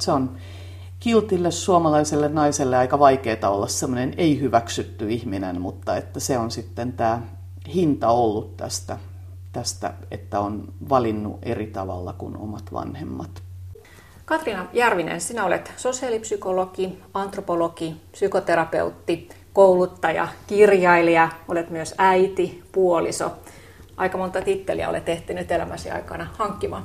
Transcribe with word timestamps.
Se 0.00 0.12
on 0.12 0.36
kiltille 1.00 1.50
suomalaiselle 1.50 2.28
naiselle 2.28 2.76
aika 2.76 2.98
vaikeaa 2.98 3.50
olla 3.50 3.66
semmoinen 3.66 4.14
ei-hyväksytty 4.16 5.10
ihminen, 5.10 5.60
mutta 5.60 5.96
että 5.96 6.20
se 6.20 6.38
on 6.38 6.50
sitten 6.50 6.92
tämä 6.92 7.22
hinta 7.74 8.08
ollut 8.08 8.56
tästä, 8.56 8.98
tästä, 9.52 9.94
että 10.10 10.40
on 10.40 10.72
valinnut 10.88 11.38
eri 11.42 11.66
tavalla 11.66 12.12
kuin 12.12 12.36
omat 12.36 12.72
vanhemmat. 12.72 13.42
Katriina 14.24 14.66
Järvinen, 14.72 15.20
sinä 15.20 15.44
olet 15.44 15.72
sosiaalipsykologi, 15.76 16.98
antropologi, 17.14 17.96
psykoterapeutti, 18.12 19.28
kouluttaja, 19.52 20.28
kirjailija, 20.46 21.28
olet 21.48 21.70
myös 21.70 21.94
äiti, 21.98 22.62
puoliso. 22.72 23.32
Aika 23.96 24.18
monta 24.18 24.42
titteliä 24.42 24.88
olet 24.88 25.08
ehtinyt 25.08 25.52
elämäsi 25.52 25.90
aikana 25.90 26.26
hankkimaan. 26.38 26.84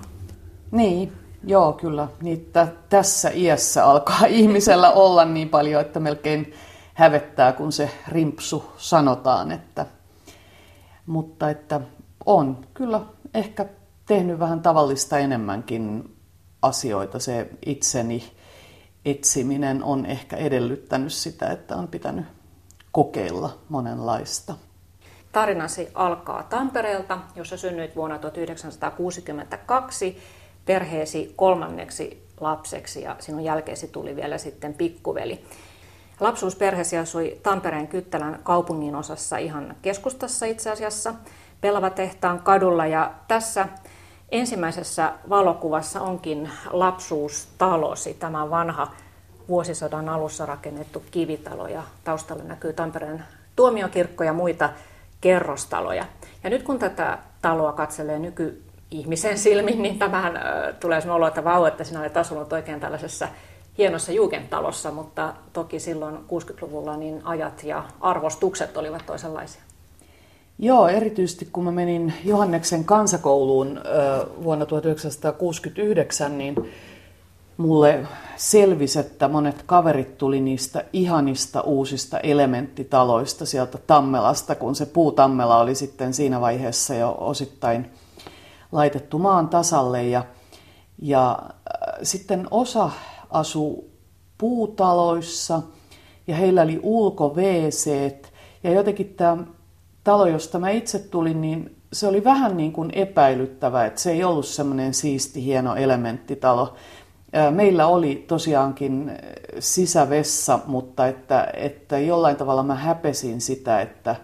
Niin, 0.71 1.11
joo 1.45 1.73
kyllä. 1.73 2.07
Niitä 2.21 2.67
tässä 2.89 3.31
iässä 3.33 3.85
alkaa 3.85 4.25
ihmisellä 4.41 4.91
olla 4.91 5.25
niin 5.25 5.49
paljon, 5.49 5.81
että 5.81 5.99
melkein 5.99 6.53
hävettää, 6.93 7.51
kun 7.51 7.71
se 7.71 7.89
rimpsu 8.07 8.65
sanotaan. 8.77 9.51
Että, 9.51 9.85
mutta 11.05 11.49
että 11.49 11.81
on 12.25 12.65
kyllä 12.73 13.01
ehkä 13.33 13.65
tehnyt 14.05 14.39
vähän 14.39 14.61
tavallista 14.61 15.17
enemmänkin 15.17 16.15
asioita. 16.61 17.19
Se 17.19 17.49
itseni 17.65 18.31
etsiminen 19.05 19.83
on 19.83 20.05
ehkä 20.05 20.37
edellyttänyt 20.37 21.13
sitä, 21.13 21.49
että 21.49 21.75
on 21.75 21.87
pitänyt 21.87 22.25
kokeilla 22.91 23.57
monenlaista. 23.69 24.55
Tarinasi 25.31 25.89
alkaa 25.93 26.43
Tampereelta, 26.43 27.19
jossa 27.35 27.57
synnyit 27.57 27.95
vuonna 27.95 28.19
1962 28.19 30.17
perheesi 30.65 31.33
kolmanneksi 31.35 32.25
lapseksi 32.39 33.01
ja 33.01 33.15
sinun 33.19 33.43
jälkeesi 33.43 33.87
tuli 33.87 34.15
vielä 34.15 34.37
sitten 34.37 34.73
pikkuveli. 34.73 35.45
Lapsuusperheesi 36.19 36.97
asui 36.97 37.39
Tampereen 37.43 37.87
Kyttälän 37.87 38.39
kaupungin 38.43 38.95
osassa 38.95 39.37
ihan 39.37 39.75
keskustassa 39.81 40.45
itse 40.45 40.71
asiassa, 40.71 41.13
Pelava-tehtaan 41.61 42.39
kadulla 42.39 42.85
ja 42.85 43.11
tässä 43.27 43.67
ensimmäisessä 44.31 45.13
valokuvassa 45.29 46.01
onkin 46.01 46.49
lapsuustalosi, 46.71 48.13
tämä 48.13 48.49
vanha 48.49 48.91
vuosisadan 49.49 50.09
alussa 50.09 50.45
rakennettu 50.45 51.03
kivitalo 51.11 51.67
ja 51.67 51.83
taustalla 52.03 52.43
näkyy 52.43 52.73
Tampereen 52.73 53.23
tuomiokirkko 53.55 54.23
ja 54.23 54.33
muita 54.33 54.69
kerrostaloja. 55.21 56.05
Ja 56.43 56.49
nyt 56.49 56.63
kun 56.63 56.79
tätä 56.79 57.17
taloa 57.41 57.73
katselee 57.73 58.19
nykyihmisen 58.95 59.37
silmin, 59.37 59.81
niin 59.81 59.99
tämähän 59.99 60.39
tulee 60.79 61.01
sinun 61.01 61.15
olo, 61.15 61.27
että 61.27 61.43
vau, 61.43 61.65
että 61.65 61.83
sinä 61.83 61.99
olet 61.99 62.17
asunut 62.17 62.53
oikein 62.53 62.79
tällaisessa 62.79 63.27
hienossa 63.77 64.11
juukentalossa, 64.11 64.91
mutta 64.91 65.33
toki 65.53 65.79
silloin 65.79 66.15
60-luvulla 66.15 66.97
niin 66.97 67.21
ajat 67.23 67.63
ja 67.63 67.83
arvostukset 68.01 68.77
olivat 68.77 69.05
toisenlaisia. 69.05 69.61
Joo, 70.59 70.87
erityisesti 70.87 71.47
kun 71.51 71.63
mä 71.63 71.71
menin 71.71 72.13
Johanneksen 72.25 72.83
kansakouluun 72.83 73.81
vuonna 74.43 74.65
1969, 74.65 76.37
niin 76.37 76.55
mulle 77.57 78.07
selvisi, 78.35 78.99
että 78.99 79.27
monet 79.27 79.63
kaverit 79.65 80.17
tuli 80.17 80.41
niistä 80.41 80.83
ihanista 80.93 81.61
uusista 81.61 82.19
elementtitaloista 82.19 83.45
sieltä 83.45 83.77
Tammelasta, 83.87 84.55
kun 84.55 84.75
se 84.75 84.85
puutammela 84.85 85.59
oli 85.59 85.75
sitten 85.75 86.13
siinä 86.13 86.41
vaiheessa 86.41 86.93
jo 86.95 87.15
osittain 87.19 87.91
laitettu 88.75 89.19
maan 89.19 89.47
tasalle. 89.47 90.03
Ja, 90.03 90.25
ja 91.01 91.39
äh, 91.41 91.99
sitten 92.03 92.47
osa 92.51 92.91
asu 93.29 93.89
puutaloissa 94.37 95.61
ja 96.27 96.35
heillä 96.35 96.61
oli 96.61 96.79
ulko 96.83 97.35
ja 98.63 98.71
jotenkin 98.71 99.13
tämä 99.17 99.37
talo, 100.03 100.25
josta 100.25 100.59
mä 100.59 100.69
itse 100.69 100.99
tulin, 100.99 101.41
niin 101.41 101.75
se 101.93 102.07
oli 102.07 102.23
vähän 102.23 102.57
niin 102.57 102.73
kuin 102.73 102.89
epäilyttävä, 102.93 103.85
että 103.85 104.01
se 104.01 104.11
ei 104.11 104.23
ollut 104.23 104.45
semmoinen 104.45 104.93
siisti, 104.93 105.43
hieno 105.43 105.75
elementtitalo. 105.75 106.73
Meillä 107.51 107.87
oli 107.87 108.25
tosiaankin 108.27 109.11
sisävessa, 109.59 110.59
mutta 110.65 111.07
että, 111.07 111.47
että 111.53 111.99
jollain 111.99 112.35
tavalla 112.35 112.63
mä 112.63 112.75
häpesin 112.75 113.41
sitä, 113.41 113.81
että 113.81 114.15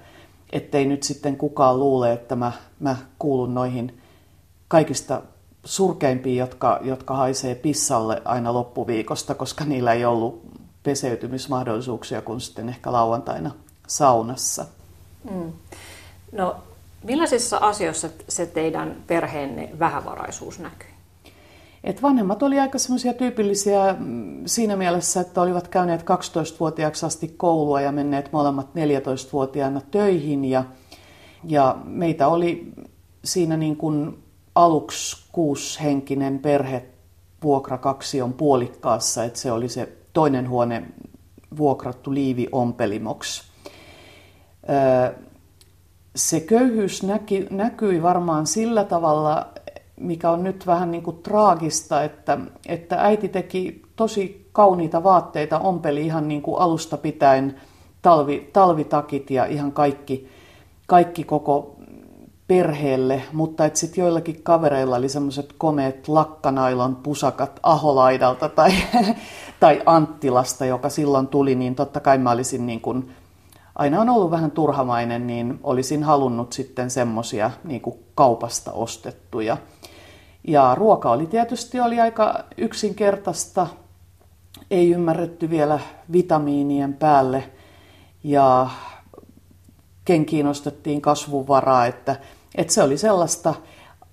ettei 0.51 0.85
nyt 0.85 1.03
sitten 1.03 1.37
kukaan 1.37 1.79
luule, 1.79 2.13
että 2.13 2.35
mä, 2.35 2.51
mä 2.79 2.95
kuulun 3.19 3.53
noihin 3.53 4.00
kaikista 4.71 5.21
surkeimpiin, 5.65 6.37
jotka, 6.37 6.79
jotka 6.81 7.15
haisee 7.15 7.55
pissalle 7.55 8.21
aina 8.25 8.53
loppuviikosta, 8.53 9.35
koska 9.35 9.65
niillä 9.65 9.93
ei 9.93 10.05
ollut 10.05 10.41
peseytymismahdollisuuksia 10.83 12.21
kuin 12.21 12.41
sitten 12.41 12.69
ehkä 12.69 12.91
lauantaina 12.91 13.51
saunassa. 13.87 14.65
Mm. 15.31 15.51
No, 16.31 16.55
millaisissa 17.03 17.57
asioissa 17.57 18.09
se 18.29 18.45
teidän 18.45 18.95
perheenne 19.07 19.69
vähävaraisuus 19.79 20.59
näkyy? 20.59 20.89
Et 21.83 22.01
vanhemmat 22.01 22.43
oli 22.43 22.59
aika 22.59 22.77
semmoisia 22.77 23.13
tyypillisiä 23.13 23.95
mm, 23.99 24.43
siinä 24.45 24.75
mielessä, 24.75 25.21
että 25.21 25.41
olivat 25.41 25.67
käyneet 25.67 26.01
12-vuotiaaksi 26.01 27.05
asti 27.05 27.27
koulua 27.37 27.81
ja 27.81 27.91
menneet 27.91 28.31
molemmat 28.31 28.67
14-vuotiaana 28.67 29.81
töihin. 29.91 30.45
Ja, 30.45 30.63
ja 31.43 31.77
meitä 31.83 32.27
oli 32.27 32.73
siinä 33.23 33.57
niin 33.57 33.77
kuin 33.77 34.23
aluksi 34.55 35.25
kuushenkinen 35.31 36.39
perhe 36.39 36.85
vuokra 37.43 37.77
kaksion 37.77 38.33
puolikkaassa, 38.33 39.23
että 39.23 39.39
se 39.39 39.51
oli 39.51 39.69
se 39.69 39.97
toinen 40.13 40.49
huone 40.49 40.83
vuokrattu 41.57 42.13
liivi 42.13 42.47
ompelimoksi. 42.51 43.43
Se 46.15 46.39
köyhyys 46.39 47.03
näki, 47.03 47.47
näkyi 47.49 48.03
varmaan 48.03 48.47
sillä 48.47 48.83
tavalla, 48.83 49.47
mikä 49.99 50.31
on 50.31 50.43
nyt 50.43 50.67
vähän 50.67 50.91
niin 50.91 51.03
kuin 51.03 51.17
traagista, 51.17 52.03
että, 52.03 52.37
että 52.67 52.95
äiti 53.01 53.29
teki 53.29 53.81
tosi 53.95 54.49
kauniita 54.51 55.03
vaatteita, 55.03 55.59
ompeli 55.59 56.05
ihan 56.05 56.27
niin 56.27 56.41
kuin 56.41 56.61
alusta 56.61 56.97
pitäen 56.97 57.61
talvi, 58.01 58.49
talvitakit 58.53 59.31
ja 59.31 59.45
ihan 59.45 59.71
kaikki, 59.71 60.27
kaikki 60.87 61.23
koko 61.23 61.75
perheelle, 62.51 63.21
mutta 63.33 63.65
että 63.65 63.79
sitten 63.79 64.01
joillakin 64.01 64.43
kavereilla 64.43 64.95
oli 64.95 65.09
semmoiset 65.09 65.53
komeet 65.57 66.07
lakkanailon 66.07 66.95
pusakat 66.95 67.59
Aholaidalta 67.63 68.49
tai, 68.49 68.71
tai 69.59 69.81
Anttilasta, 69.85 70.65
joka 70.65 70.89
silloin 70.89 71.27
tuli, 71.27 71.55
niin 71.55 71.75
totta 71.75 71.99
kai 71.99 72.17
mä 72.17 72.31
olisin 72.31 72.65
niin 72.65 72.81
kuin, 72.81 73.11
aina 73.75 74.01
on 74.01 74.09
ollut 74.09 74.31
vähän 74.31 74.51
turhamainen, 74.51 75.27
niin 75.27 75.59
olisin 75.63 76.03
halunnut 76.03 76.53
sitten 76.53 76.89
semmoisia 76.89 77.51
niin 77.63 77.81
kaupasta 78.15 78.71
ostettuja. 78.71 79.57
Ja 80.47 80.75
ruoka 80.75 81.11
oli 81.11 81.25
tietysti 81.25 81.79
oli 81.79 81.99
aika 81.99 82.43
yksinkertaista, 82.57 83.67
ei 84.71 84.91
ymmärretty 84.91 85.49
vielä 85.49 85.79
vitamiinien 86.11 86.93
päälle 86.93 87.43
ja 88.23 88.69
kenkiin 90.05 90.47
ostettiin 90.47 91.01
kasvuvaraa, 91.01 91.85
että, 91.85 92.15
että 92.55 92.73
se 92.73 92.83
oli 92.83 92.97
sellaista 92.97 93.55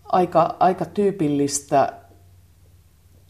aika, 0.04 0.56
aika 0.60 0.84
tyypillistä, 0.84 1.92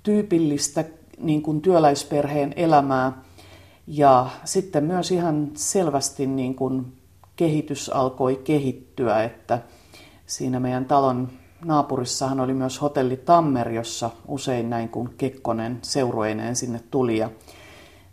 tyypillistä 0.03 0.85
niin 1.19 1.43
kuin 1.43 1.61
työläisperheen 1.61 2.53
elämää. 2.57 3.23
Ja 3.87 4.27
sitten 4.45 4.85
myös 4.85 5.11
ihan 5.11 5.51
selvästi 5.55 6.27
niin 6.27 6.55
kuin 6.55 6.99
kehitys 7.37 7.91
alkoi 7.91 8.41
kehittyä, 8.45 9.25
että 9.25 9.59
siinä 10.27 10.61
meidän 10.61 10.85
talon 10.85 11.29
naapurissahan 11.65 12.41
oli 12.41 12.55
myös 12.55 12.83
hotelli 12.83 13.17
Tammer, 13.17 13.71
jossa 13.71 14.11
usein 14.29 14.71
näin 14.71 14.89
kun 14.89 15.15
Kekkonen 15.19 15.79
seurueineen 15.83 16.57
sinne 16.57 16.81
tuli. 16.91 17.19
Ja 17.19 17.31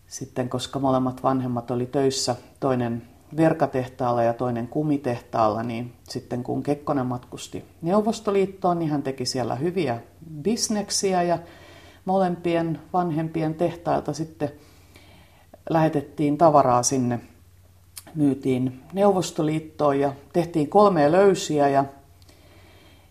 sitten 0.07 0.49
koska 0.49 0.79
molemmat 0.79 1.23
vanhemmat 1.23 1.71
oli 1.71 1.85
töissä, 1.85 2.35
toinen 2.59 3.14
verkatehtaalla 3.37 4.23
ja 4.23 4.33
toinen 4.33 4.67
kumitehtaalla, 4.67 5.63
niin 5.63 5.93
sitten 6.03 6.43
kun 6.43 6.63
Kekkonen 6.63 7.05
matkusti 7.05 7.65
Neuvostoliittoon, 7.81 8.79
niin 8.79 8.91
hän 8.91 9.03
teki 9.03 9.25
siellä 9.25 9.55
hyviä 9.55 9.99
bisneksiä 10.41 11.23
ja 11.23 11.39
molempien 12.05 12.79
vanhempien 12.93 13.53
tehtailta 13.55 14.13
sitten 14.13 14.51
lähetettiin 15.69 16.37
tavaraa 16.37 16.83
sinne, 16.83 17.19
myytiin 18.15 18.83
Neuvostoliittoon 18.93 19.99
ja 19.99 20.13
tehtiin 20.33 20.69
kolme 20.69 21.11
löysiä 21.11 21.69
ja 21.69 21.85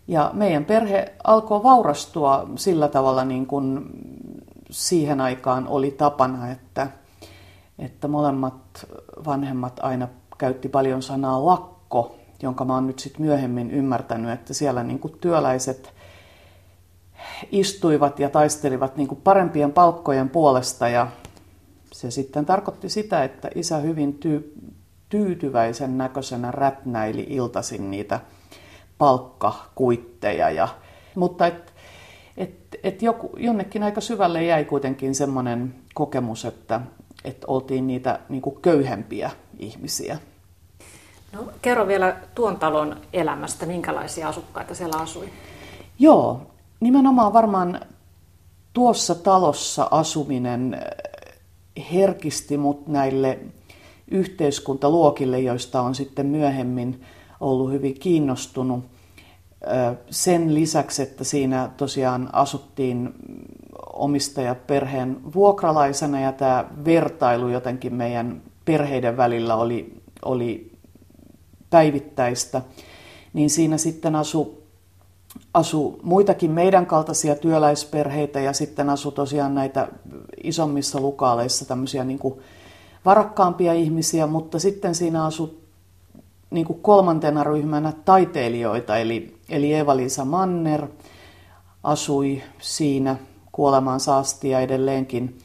ja 0.07 0.31
meidän 0.33 0.65
perhe 0.65 1.13
alkoi 1.23 1.63
vaurastua 1.63 2.49
sillä 2.55 2.87
tavalla 2.87 3.25
niin 3.25 3.45
kuin 3.45 3.85
siihen 4.69 5.21
aikaan 5.21 5.67
oli 5.67 5.91
tapana, 5.91 6.51
että, 6.51 6.87
että 7.79 8.07
molemmat 8.07 8.85
vanhemmat 9.25 9.79
aina 9.83 10.07
käytti 10.37 10.69
paljon 10.69 11.01
sanaa 11.01 11.45
lakko, 11.45 12.15
jonka 12.41 12.65
mä 12.65 12.73
oon 12.73 12.87
nyt 12.87 12.99
sitten 12.99 13.25
myöhemmin 13.25 13.71
ymmärtänyt, 13.71 14.31
että 14.31 14.53
siellä 14.53 14.83
niin 14.83 14.99
kuin 14.99 15.17
työläiset 15.21 15.93
istuivat 17.51 18.19
ja 18.19 18.29
taistelivat 18.29 18.97
niin 18.97 19.07
kuin 19.07 19.21
parempien 19.23 19.71
palkkojen 19.71 20.29
puolesta 20.29 20.89
ja 20.89 21.07
se 21.91 22.11
sitten 22.11 22.45
tarkoitti 22.45 22.89
sitä, 22.89 23.23
että 23.23 23.49
isä 23.55 23.77
hyvin 23.77 24.13
tyy- 24.13 24.73
tyytyväisen 25.09 25.97
näköisenä 25.97 26.51
rätnäili 26.51 27.25
iltasin 27.29 27.91
niitä 27.91 28.19
palkkakuitteja. 28.97 30.49
Ja, 30.49 30.67
mutta 31.15 31.47
et, 31.47 31.73
et, 32.37 32.55
et 32.83 33.01
joku, 33.01 33.31
jonnekin 33.37 33.83
aika 33.83 34.01
syvälle 34.01 34.43
jäi 34.43 34.65
kuitenkin 34.65 35.15
semmoinen 35.15 35.75
kokemus, 35.93 36.45
että 36.45 36.81
et 37.25 37.45
oltiin 37.47 37.87
niitä 37.87 38.19
niin 38.29 38.41
kuin 38.41 38.61
köyhempiä 38.61 39.31
ihmisiä. 39.59 40.19
No, 41.33 41.47
kerro 41.61 41.87
vielä 41.87 42.15
tuon 42.35 42.57
talon 42.57 42.97
elämästä, 43.13 43.65
minkälaisia 43.65 44.27
asukkaita 44.27 44.75
siellä 44.75 44.97
asui? 44.97 45.29
Joo, 45.99 46.41
nimenomaan 46.79 47.33
varmaan 47.33 47.79
tuossa 48.73 49.15
talossa 49.15 49.87
asuminen 49.91 50.81
herkisti 51.93 52.57
mut 52.57 52.87
näille 52.87 53.39
yhteiskuntaluokille, 54.11 55.39
joista 55.39 55.81
on 55.81 55.95
sitten 55.95 56.25
myöhemmin 56.25 57.03
ollut 57.39 57.71
hyvin 57.71 57.99
kiinnostunut. 57.99 58.85
Sen 60.09 60.53
lisäksi, 60.53 61.01
että 61.01 61.23
siinä 61.23 61.69
tosiaan 61.77 62.29
asuttiin 62.33 63.13
omistajaperheen 63.95 65.33
vuokralaisena 65.33 66.19
ja 66.19 66.31
tämä 66.31 66.65
vertailu 66.85 67.49
jotenkin 67.49 67.93
meidän 67.93 68.41
perheiden 68.65 69.17
välillä 69.17 69.55
oli, 69.55 70.01
oli 70.25 70.71
päivittäistä, 71.69 72.61
niin 73.33 73.49
siinä 73.49 73.77
sitten 73.77 74.15
asu, 74.15 74.63
asu 75.53 75.99
muitakin 76.03 76.51
meidän 76.51 76.85
kaltaisia 76.85 77.35
työläisperheitä 77.35 78.39
ja 78.39 78.53
sitten 78.53 78.89
asu 78.89 79.11
tosiaan 79.11 79.55
näitä 79.55 79.87
isommissa 80.43 80.99
lukaaleissa 80.99 81.65
tämmöisiä 81.65 82.03
niin 82.03 82.19
kuin 82.19 82.39
varakkaampia 83.05 83.73
ihmisiä, 83.73 84.27
mutta 84.27 84.59
sitten 84.59 84.95
siinä 84.95 85.25
asui 85.25 85.57
niin 86.49 86.65
kuin 86.65 86.81
kolmantena 86.81 87.43
ryhmänä 87.43 87.93
taiteilijoita, 88.05 88.97
eli, 88.97 89.37
eli 89.49 89.73
Eva-Liisa 89.73 90.25
Manner 90.25 90.87
asui 91.83 92.41
siinä 92.59 93.15
kuolemaan 93.55 93.99
saasti 93.99 94.49
ja 94.49 94.59
edelleenkin 94.59 95.37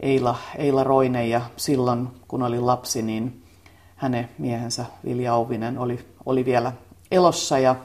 Eila, 0.00 0.36
Eila 0.58 0.84
Roine 0.84 1.26
ja 1.26 1.40
silloin 1.56 2.08
kun 2.28 2.42
oli 2.42 2.60
lapsi, 2.60 3.02
niin 3.02 3.42
hänen 3.96 4.28
miehensä 4.38 4.84
Vilja 5.04 5.34
Auvinen 5.34 5.78
oli, 5.78 5.98
oli 6.26 6.44
vielä 6.44 6.72
elossa 7.10 7.58
ja 7.58 7.76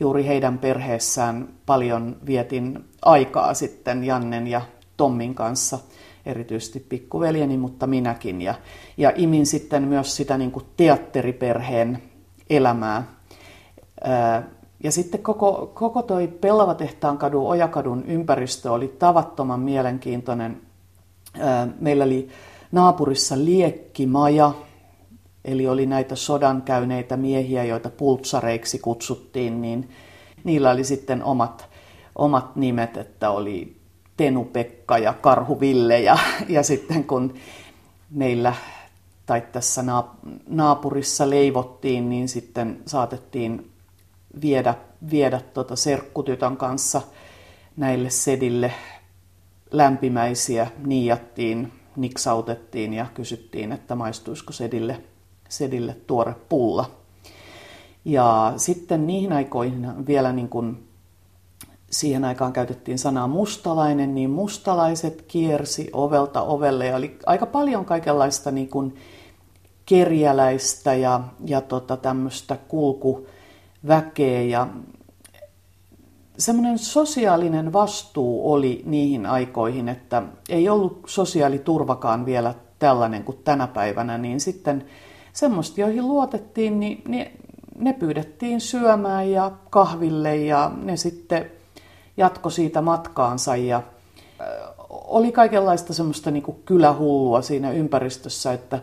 juuri 0.00 0.26
heidän 0.26 0.58
perheessään 0.58 1.48
paljon 1.66 2.16
vietin 2.26 2.84
aikaa 3.02 3.54
sitten 3.54 4.04
Jannen 4.04 4.46
ja 4.46 4.62
Tommin 4.96 5.34
kanssa, 5.34 5.78
erityisesti 6.26 6.80
pikkuveljeni, 6.80 7.56
mutta 7.56 7.86
minäkin. 7.86 8.42
Ja, 8.42 8.54
ja 8.96 9.12
imin 9.16 9.46
sitten 9.46 9.82
myös 9.82 10.16
sitä 10.16 10.38
niin 10.38 10.50
kuin 10.50 10.66
teatteriperheen 10.76 12.02
elämää. 12.50 13.02
Ja 14.86 14.92
sitten 14.92 15.22
koko, 15.22 15.70
koko 15.74 16.02
toi 16.02 16.28
Pellavatehtaan 16.28 17.18
kadun, 17.18 17.46
Ojakadun 17.46 18.04
ympäristö 18.04 18.72
oli 18.72 18.88
tavattoman 18.88 19.60
mielenkiintoinen. 19.60 20.60
Meillä 21.80 22.04
oli 22.04 22.28
naapurissa 22.72 23.38
liekkimaja, 23.38 24.52
eli 25.44 25.68
oli 25.68 25.86
näitä 25.86 26.16
sodan 26.16 26.62
käyneitä 26.62 27.16
miehiä, 27.16 27.64
joita 27.64 27.90
pultsareiksi 27.90 28.78
kutsuttiin, 28.78 29.62
niin 29.62 29.90
niillä 30.44 30.70
oli 30.70 30.84
sitten 30.84 31.24
omat, 31.24 31.68
omat 32.14 32.56
nimet, 32.56 32.96
että 32.96 33.30
oli 33.30 33.76
Tenu-Pekka 34.16 34.98
ja 34.98 35.12
Karhu 35.12 35.60
Ville 35.60 36.00
ja, 36.00 36.18
ja 36.48 36.62
sitten 36.62 37.04
kun 37.04 37.34
meillä 38.10 38.54
tai 39.26 39.42
tässä 39.52 39.84
naapurissa 40.48 41.30
leivottiin, 41.30 42.08
niin 42.08 42.28
sitten 42.28 42.82
saatettiin 42.86 43.75
viedä, 44.40 44.74
viedä 45.10 45.40
tota 45.54 45.76
serkkutytön 45.76 46.56
kanssa 46.56 47.02
näille 47.76 48.10
sedille 48.10 48.72
lämpimäisiä, 49.70 50.66
niijattiin, 50.86 51.72
niksautettiin 51.96 52.94
ja 52.94 53.06
kysyttiin, 53.14 53.72
että 53.72 53.94
maistuisiko 53.94 54.52
sedille, 54.52 55.00
sedille 55.48 55.96
tuore 56.06 56.34
pulla. 56.48 56.90
Ja 58.04 58.52
sitten 58.56 59.06
niihin 59.06 59.32
aikoihin 59.32 60.06
vielä 60.06 60.32
niin 60.32 60.48
kuin 60.48 60.88
siihen 61.90 62.24
aikaan 62.24 62.52
käytettiin 62.52 62.98
sanaa 62.98 63.26
mustalainen, 63.26 64.14
niin 64.14 64.30
mustalaiset 64.30 65.22
kiersi 65.22 65.90
ovelta 65.92 66.42
ovelle 66.42 66.86
ja 66.86 66.96
oli 66.96 67.18
aika 67.26 67.46
paljon 67.46 67.84
kaikenlaista 67.84 68.50
niin 68.50 68.68
kuin 68.68 68.96
kerjäläistä 69.86 70.94
ja, 70.94 71.20
ja 71.44 71.60
tota 71.60 71.96
tämmöistä 71.96 72.56
kulkuväkeä 73.86 74.42
ja 74.42 74.66
semmoinen 76.38 76.78
sosiaalinen 76.78 77.72
vastuu 77.72 78.52
oli 78.52 78.82
niihin 78.84 79.26
aikoihin, 79.26 79.88
että 79.88 80.22
ei 80.48 80.68
ollut 80.68 81.02
sosiaaliturvakaan 81.06 82.26
vielä 82.26 82.54
tällainen 82.78 83.24
kuin 83.24 83.38
tänä 83.44 83.66
päivänä, 83.66 84.18
niin 84.18 84.40
sitten 84.40 84.84
semmoista, 85.32 85.80
joihin 85.80 86.08
luotettiin, 86.08 86.80
niin, 86.80 87.02
niin 87.08 87.30
ne 87.78 87.92
pyydettiin 87.92 88.60
syömään 88.60 89.30
ja 89.30 89.52
kahville 89.70 90.36
ja 90.36 90.70
ne 90.82 90.96
sitten 90.96 91.50
jatko 92.16 92.50
siitä 92.50 92.80
matkaansa 92.80 93.56
ja 93.56 93.82
oli 94.88 95.32
kaikenlaista 95.32 95.94
semmoista 95.94 96.30
niin 96.30 96.42
kuin 96.42 96.62
kylähullua 96.64 97.42
siinä 97.42 97.70
ympäristössä, 97.70 98.52
että 98.52 98.78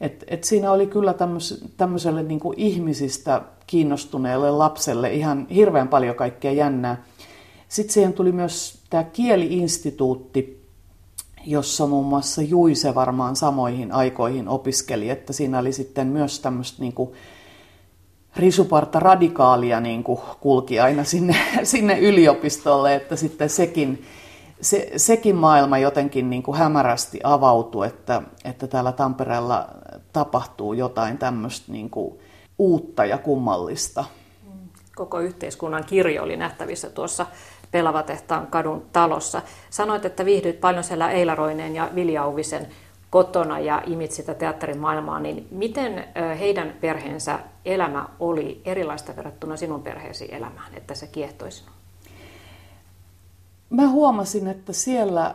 et, 0.00 0.24
et 0.26 0.44
siinä 0.44 0.72
oli 0.72 0.86
kyllä 0.86 1.14
tämmöis, 1.14 1.64
tämmöiselle 1.76 2.22
niin 2.22 2.40
kuin 2.40 2.58
ihmisistä 2.58 3.42
kiinnostuneelle 3.66 4.50
lapselle 4.50 5.12
ihan 5.12 5.46
hirveän 5.48 5.88
paljon 5.88 6.16
kaikkea 6.16 6.52
jännää. 6.52 7.04
Sitten 7.68 7.94
siihen 7.94 8.12
tuli 8.12 8.32
myös 8.32 8.78
tämä 8.90 9.04
kieliinstituutti, 9.04 10.60
jossa 11.46 11.86
muun 11.86 12.06
muassa 12.06 12.42
Juise 12.42 12.94
varmaan 12.94 13.36
samoihin 13.36 13.92
aikoihin 13.92 14.48
opiskeli, 14.48 15.10
että 15.10 15.32
siinä 15.32 15.58
oli 15.58 15.72
sitten 15.72 16.06
myös 16.06 16.40
tämmöistä 16.40 16.82
niin 16.82 16.92
kuin 16.92 17.12
risuparta 18.36 19.00
radikaalia 19.00 19.80
niin 19.80 20.04
kuin 20.04 20.20
kulki 20.40 20.80
aina 20.80 21.04
sinne, 21.04 21.36
sinne 21.62 21.98
yliopistolle, 21.98 22.94
että 22.94 23.16
sitten 23.16 23.50
sekin, 23.50 24.04
se, 24.60 24.90
sekin 24.96 25.36
maailma 25.36 25.78
jotenkin 25.78 26.30
niin 26.30 26.42
kuin 26.42 26.58
hämärästi 26.58 27.20
avautui, 27.24 27.86
että, 27.86 28.22
että 28.44 28.66
täällä 28.66 28.92
Tampereella 28.92 29.68
tapahtuu 30.12 30.72
jotain 30.72 31.18
tämmöistä 31.18 31.72
niin 31.72 31.90
kuin 31.90 32.18
uutta 32.58 33.04
ja 33.04 33.18
kummallista. 33.18 34.04
Koko 34.96 35.20
yhteiskunnan 35.20 35.84
kirjo 35.84 36.22
oli 36.22 36.36
nähtävissä 36.36 36.90
tuossa 36.90 37.26
Pelavatehtaan 37.70 38.46
kadun 38.46 38.86
talossa. 38.92 39.42
Sanoit, 39.70 40.04
että 40.04 40.24
viihdyit 40.24 40.60
paljon 40.60 40.84
siellä 40.84 41.10
Eilaroineen 41.10 41.74
ja 41.74 41.90
Viljauvisen 41.94 42.66
kotona 43.10 43.58
ja 43.58 43.82
imit 43.86 44.12
sitä 44.12 44.34
teatterin 44.34 44.78
maailmaa, 44.78 45.20
niin 45.20 45.48
miten 45.50 46.04
heidän 46.38 46.74
perheensä 46.80 47.38
elämä 47.64 48.08
oli 48.20 48.62
erilaista 48.64 49.16
verrattuna 49.16 49.56
sinun 49.56 49.82
perheesi 49.82 50.34
elämään, 50.34 50.74
että 50.74 50.94
se 50.94 51.06
kiehtoi 51.06 51.52
sinua? 51.52 51.79
Mä 53.70 53.88
huomasin, 53.88 54.46
että 54.46 54.72
siellä 54.72 55.34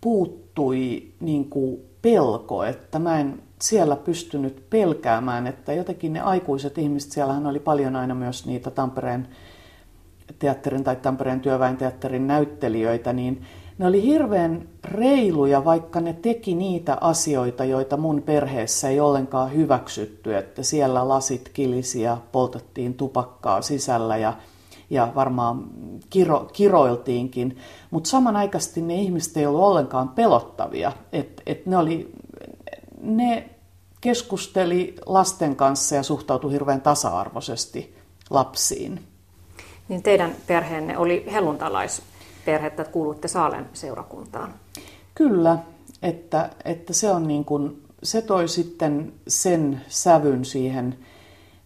puuttui 0.00 1.12
niin 1.20 1.50
kuin 1.50 1.80
pelko, 2.02 2.64
että 2.64 2.98
mä 2.98 3.20
en 3.20 3.42
siellä 3.60 3.96
pystynyt 3.96 4.70
pelkäämään, 4.70 5.46
että 5.46 5.72
jotenkin 5.72 6.12
ne 6.12 6.20
aikuiset 6.20 6.78
ihmiset, 6.78 7.12
siellähän 7.12 7.46
oli 7.46 7.60
paljon 7.60 7.96
aina 7.96 8.14
myös 8.14 8.46
niitä 8.46 8.70
Tampereen 8.70 9.28
teatterin 10.38 10.84
tai 10.84 10.96
Tampereen 10.96 11.40
työväenteatterin 11.40 12.26
näyttelijöitä, 12.26 13.12
niin 13.12 13.42
ne 13.78 13.86
oli 13.86 14.02
hirveän 14.02 14.68
reiluja, 14.84 15.64
vaikka 15.64 16.00
ne 16.00 16.12
teki 16.12 16.54
niitä 16.54 16.98
asioita, 17.00 17.64
joita 17.64 17.96
mun 17.96 18.22
perheessä 18.22 18.88
ei 18.88 19.00
ollenkaan 19.00 19.52
hyväksytty, 19.52 20.36
että 20.36 20.62
siellä 20.62 21.08
lasit 21.08 21.50
kilisi 21.52 22.02
ja 22.02 22.18
poltettiin 22.32 22.94
tupakkaa 22.94 23.62
sisällä 23.62 24.16
ja, 24.16 24.32
ja 24.90 25.12
varmaan 25.14 25.64
kiro, 26.10 26.50
kiroiltiinkin. 26.52 27.58
Mutta 27.90 28.10
samanaikaisesti 28.10 28.82
ne 28.82 28.94
ihmiset 28.94 29.36
ei 29.36 29.46
ollut 29.46 29.62
ollenkaan 29.62 30.08
pelottavia, 30.08 30.92
että 31.12 31.42
et 31.46 31.66
ne, 31.66 31.76
oli, 31.76 32.12
ne 33.00 33.50
keskusteli 34.00 34.94
lasten 35.06 35.56
kanssa 35.56 35.94
ja 35.94 36.02
suhtautui 36.02 36.52
hirveän 36.52 36.80
tasa-arvoisesti 36.80 37.96
lapsiin. 38.30 39.00
Niin 39.88 40.02
teidän 40.02 40.34
perheenne 40.46 40.98
oli 40.98 41.26
helluntalais 41.32 42.02
perhettä, 42.44 42.82
että 42.82 42.92
kuulutte 42.92 43.28
Saalen 43.28 43.68
seurakuntaan. 43.72 44.54
Kyllä, 45.14 45.58
että, 46.02 46.50
että 46.64 46.92
se, 46.92 47.10
on 47.10 47.28
niin 47.28 47.44
kuin, 47.44 47.82
se 48.02 48.22
toi 48.22 48.48
sitten 48.48 49.12
sen 49.28 49.80
sävyn 49.88 50.44
siihen 50.44 50.98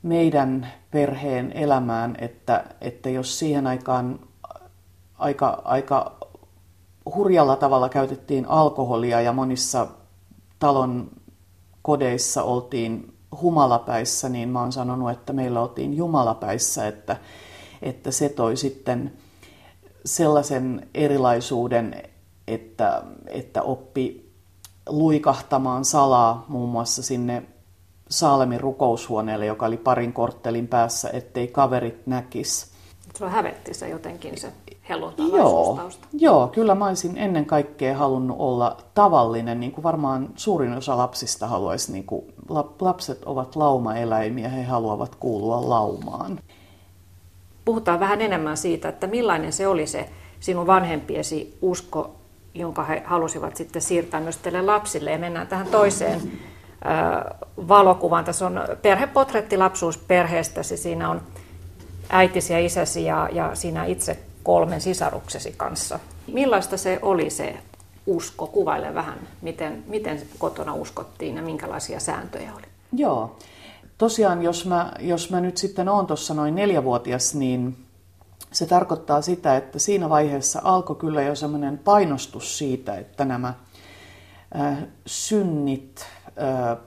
meidän 0.02 0.72
perheen 0.90 1.52
elämään, 1.52 2.16
että, 2.18 2.64
että 2.80 3.10
jos 3.10 3.38
siihen 3.38 3.66
aikaan 3.66 4.20
aika, 5.18 5.62
aika 5.64 6.16
hurjalla 7.14 7.56
tavalla 7.56 7.88
käytettiin 7.88 8.46
alkoholia 8.48 9.20
ja 9.20 9.32
monissa 9.32 9.86
talon 10.58 11.10
kodeissa 11.82 12.42
oltiin 12.42 13.14
humalapäissä, 13.40 14.28
niin 14.28 14.48
mä 14.48 14.60
oon 14.60 14.72
sanonut, 14.72 15.10
että 15.10 15.32
meillä 15.32 15.60
oltiin 15.60 15.96
jumalapäissä, 15.96 16.86
että, 16.86 17.16
että 17.82 18.10
se 18.10 18.28
toi 18.28 18.56
sitten 18.56 19.12
sellaisen 20.04 20.88
erilaisuuden, 20.94 22.02
että, 22.46 23.02
että 23.26 23.62
oppi 23.62 24.32
luikahtamaan 24.88 25.84
salaa 25.84 26.44
muun 26.48 26.68
muassa 26.68 27.02
sinne 27.02 27.42
Saalemin 28.10 28.60
rukoushuoneelle, 28.60 29.46
joka 29.46 29.66
oli 29.66 29.76
parin 29.76 30.12
korttelin 30.12 30.68
päässä, 30.68 31.10
ettei 31.12 31.48
kaverit 31.48 32.06
näkis. 32.06 32.70
Se 33.14 33.28
hävetti 33.28 33.74
se 33.74 33.88
jotenkin 33.88 34.40
se 34.40 34.52
Joo, 35.36 35.80
joo, 36.12 36.48
kyllä 36.48 36.74
mä 36.74 36.86
olisin 36.86 37.16
ennen 37.16 37.46
kaikkea 37.46 37.96
halunnut 37.96 38.36
olla 38.40 38.76
tavallinen, 38.94 39.60
niin 39.60 39.72
kuin 39.72 39.82
varmaan 39.82 40.28
suurin 40.36 40.72
osa 40.72 40.96
lapsista 40.96 41.46
haluaisi. 41.46 41.92
Niin 41.92 42.04
kuin, 42.04 42.24
lapset 42.80 43.24
ovat 43.24 43.56
laumaeläimiä, 43.56 44.48
he 44.48 44.62
haluavat 44.62 45.14
kuulua 45.14 45.68
laumaan. 45.68 46.38
Puhutaan 47.64 48.00
vähän 48.00 48.20
enemmän 48.20 48.56
siitä, 48.56 48.88
että 48.88 49.06
millainen 49.06 49.52
se 49.52 49.68
oli 49.68 49.86
se 49.86 50.08
sinun 50.40 50.66
vanhempiesi 50.66 51.58
usko, 51.62 52.14
jonka 52.54 52.84
he 52.84 53.02
halusivat 53.06 53.56
sitten 53.56 53.82
siirtää 53.82 54.20
myös 54.20 54.36
teille 54.36 54.62
lapsille. 54.62 55.10
Ja 55.10 55.18
mennään 55.18 55.46
tähän 55.46 55.66
toiseen 55.66 56.32
valokuvaan. 57.68 58.24
Tässä 58.24 58.46
on 58.46 58.60
perhepotretti 58.82 59.56
lapsuusperheestäsi. 59.56 60.76
Siinä 60.76 61.10
on 61.10 61.20
äitisi 62.10 62.52
ja 62.52 62.58
isäsi 62.58 63.04
ja, 63.04 63.28
ja 63.32 63.54
sinä 63.54 63.84
itse 63.84 64.18
kolmen 64.48 64.80
sisaruksesi 64.80 65.54
kanssa. 65.56 66.00
Millaista 66.26 66.76
se 66.76 66.98
oli 67.02 67.30
se 67.30 67.56
usko? 68.06 68.46
Kuvaile 68.46 68.94
vähän, 68.94 69.18
miten, 69.42 69.84
miten 69.86 70.22
kotona 70.38 70.74
uskottiin 70.74 71.36
ja 71.36 71.42
minkälaisia 71.42 72.00
sääntöjä 72.00 72.54
oli. 72.54 72.66
Joo. 72.92 73.36
Tosiaan, 73.98 74.42
jos 74.42 74.66
mä, 74.66 74.92
jos 75.00 75.30
mä 75.30 75.40
nyt 75.40 75.56
sitten 75.56 75.88
oon 75.88 76.06
tuossa 76.06 76.34
noin 76.34 76.54
neljävuotias, 76.54 77.34
niin 77.34 77.76
se 78.52 78.66
tarkoittaa 78.66 79.22
sitä, 79.22 79.56
että 79.56 79.78
siinä 79.78 80.08
vaiheessa 80.08 80.60
alkoi 80.64 80.96
kyllä 80.96 81.22
jo 81.22 81.34
semmoinen 81.34 81.78
painostus 81.78 82.58
siitä, 82.58 82.94
että 82.94 83.24
nämä 83.24 83.54
äh, 84.60 84.78
synnit 85.06 86.06
äh, 86.26 86.78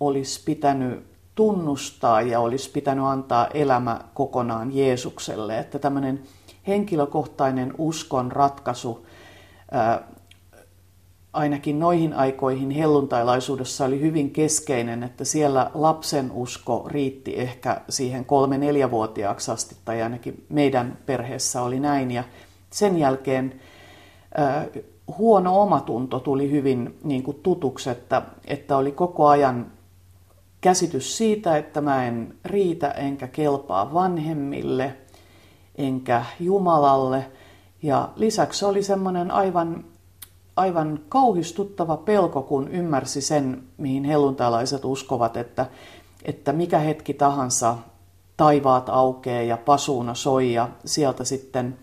olisi 0.00 0.42
pitänyt 0.44 1.04
tunnustaa 1.34 2.22
ja 2.22 2.40
olisi 2.40 2.70
pitänyt 2.70 3.04
antaa 3.04 3.46
elämä 3.46 4.00
kokonaan 4.14 4.76
Jeesukselle. 4.76 5.58
Että 5.58 5.78
tämmöinen 5.78 6.22
henkilökohtainen 6.66 7.74
uskon 7.78 8.32
ratkaisu 8.32 9.06
ää, 9.70 10.02
ainakin 11.32 11.78
noihin 11.78 12.14
aikoihin 12.14 12.70
helluntailaisuudessa 12.70 13.84
oli 13.84 14.00
hyvin 14.00 14.30
keskeinen, 14.30 15.02
että 15.02 15.24
siellä 15.24 15.70
lapsen 15.74 16.30
usko 16.32 16.84
riitti 16.86 17.40
ehkä 17.40 17.80
siihen 17.88 18.24
kolme-neljävuotiaaksi 18.24 19.50
asti, 19.50 19.76
tai 19.84 20.02
ainakin 20.02 20.46
meidän 20.48 20.98
perheessä 21.06 21.62
oli 21.62 21.80
näin. 21.80 22.10
Ja 22.10 22.24
sen 22.70 22.98
jälkeen 22.98 23.60
ää, 24.34 24.66
huono 25.18 25.62
omatunto 25.62 26.20
tuli 26.20 26.50
hyvin 26.50 26.98
niin 27.04 27.22
kuin 27.22 27.40
tutuksi, 27.42 27.90
että, 27.90 28.22
että 28.46 28.76
oli 28.76 28.92
koko 28.92 29.28
ajan 29.28 29.72
käsitys 30.60 31.16
siitä, 31.16 31.56
että 31.56 31.80
mä 31.80 32.06
en 32.06 32.34
riitä 32.44 32.90
enkä 32.90 33.28
kelpaa 33.28 33.94
vanhemmille– 33.94 34.96
enkä 35.82 36.24
Jumalalle. 36.40 37.30
Ja 37.82 38.08
lisäksi 38.16 38.64
oli 38.64 38.82
semmoinen 38.82 39.30
aivan, 39.30 39.84
aivan 40.56 41.00
kauhistuttava 41.08 41.96
pelko, 41.96 42.42
kun 42.42 42.68
ymmärsi 42.68 43.20
sen, 43.20 43.62
mihin 43.76 44.04
helluntalaiset 44.04 44.84
uskovat, 44.84 45.36
että, 45.36 45.66
että 46.24 46.52
mikä 46.52 46.78
hetki 46.78 47.14
tahansa 47.14 47.76
taivaat 48.36 48.88
aukeaa 48.88 49.42
ja 49.42 49.56
pasuuna 49.56 50.14
soi 50.14 50.52
ja 50.52 50.68
sieltä 50.84 51.24
sitten 51.24 51.78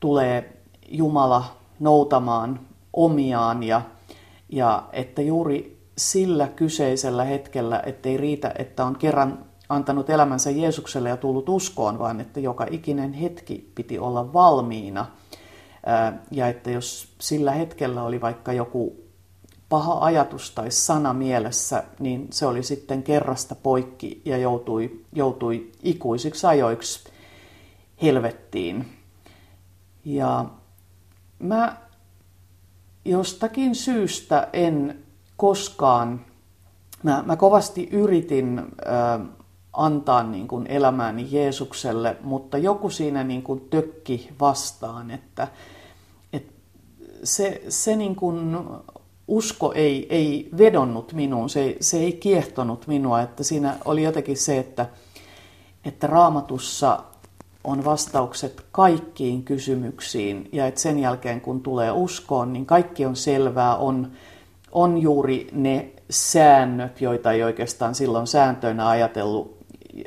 tulee 0.00 0.62
Jumala 0.88 1.44
noutamaan 1.80 2.60
omiaan 2.92 3.62
ja, 3.62 3.82
ja 4.48 4.82
että 4.92 5.22
juuri 5.22 5.78
sillä 5.98 6.48
kyseisellä 6.48 7.24
hetkellä, 7.24 7.82
ettei 7.86 8.16
riitä, 8.16 8.52
että 8.58 8.84
on 8.84 8.96
kerran 8.96 9.47
antanut 9.68 10.10
elämänsä 10.10 10.50
Jeesukselle 10.50 11.08
ja 11.08 11.16
tullut 11.16 11.48
uskoon, 11.48 11.98
vaan 11.98 12.20
että 12.20 12.40
joka 12.40 12.66
ikinen 12.70 13.12
hetki 13.12 13.72
piti 13.74 13.98
olla 13.98 14.32
valmiina. 14.32 15.06
Ja 16.30 16.48
että 16.48 16.70
jos 16.70 17.14
sillä 17.20 17.52
hetkellä 17.52 18.02
oli 18.02 18.20
vaikka 18.20 18.52
joku 18.52 18.96
paha 19.68 19.98
ajatus 20.04 20.50
tai 20.50 20.70
sana 20.70 21.14
mielessä, 21.14 21.84
niin 22.00 22.26
se 22.30 22.46
oli 22.46 22.62
sitten 22.62 23.02
kerrasta 23.02 23.54
poikki 23.54 24.22
ja 24.24 24.38
joutui, 24.38 25.04
joutui 25.12 25.72
ikuisiksi 25.82 26.46
ajoiksi 26.46 27.10
helvettiin. 28.02 28.88
Ja 30.04 30.44
mä 31.38 31.76
jostakin 33.04 33.74
syystä 33.74 34.48
en 34.52 35.04
koskaan, 35.36 36.24
mä, 37.02 37.22
mä 37.26 37.36
kovasti 37.36 37.88
yritin 37.92 38.58
äh, 38.58 39.37
antaa 39.78 40.22
niin 40.22 40.48
kuin 40.48 40.66
elämääni 40.66 41.28
Jeesukselle, 41.30 42.16
mutta 42.20 42.58
joku 42.58 42.90
siinä 42.90 43.24
niin 43.24 43.42
kuin 43.42 43.60
tökki 43.70 44.30
vastaan, 44.40 45.10
että, 45.10 45.48
että 46.32 46.52
se, 47.24 47.62
se 47.68 47.96
niin 47.96 48.16
kuin 48.16 48.56
usko 49.28 49.72
ei, 49.72 50.06
ei 50.10 50.48
vedonnut 50.58 51.12
minuun, 51.12 51.50
se, 51.50 51.76
se 51.80 51.98
ei 51.98 52.12
kiehtonut 52.12 52.86
minua, 52.86 53.20
että 53.20 53.44
siinä 53.44 53.76
oli 53.84 54.02
jotenkin 54.02 54.36
se, 54.36 54.58
että, 54.58 54.86
että 55.84 56.06
raamatussa 56.06 57.02
on 57.64 57.84
vastaukset 57.84 58.64
kaikkiin 58.72 59.42
kysymyksiin 59.42 60.48
ja 60.52 60.66
että 60.66 60.80
sen 60.80 60.98
jälkeen 60.98 61.40
kun 61.40 61.60
tulee 61.60 61.92
uskoon, 61.92 62.52
niin 62.52 62.66
kaikki 62.66 63.06
on 63.06 63.16
selvää, 63.16 63.76
on, 63.76 64.12
on 64.72 64.98
juuri 64.98 65.48
ne 65.52 65.92
säännöt, 66.10 67.00
joita 67.00 67.32
ei 67.32 67.42
oikeastaan 67.42 67.94
silloin 67.94 68.26
sääntöinä 68.26 68.88
ajatellut 68.88 69.57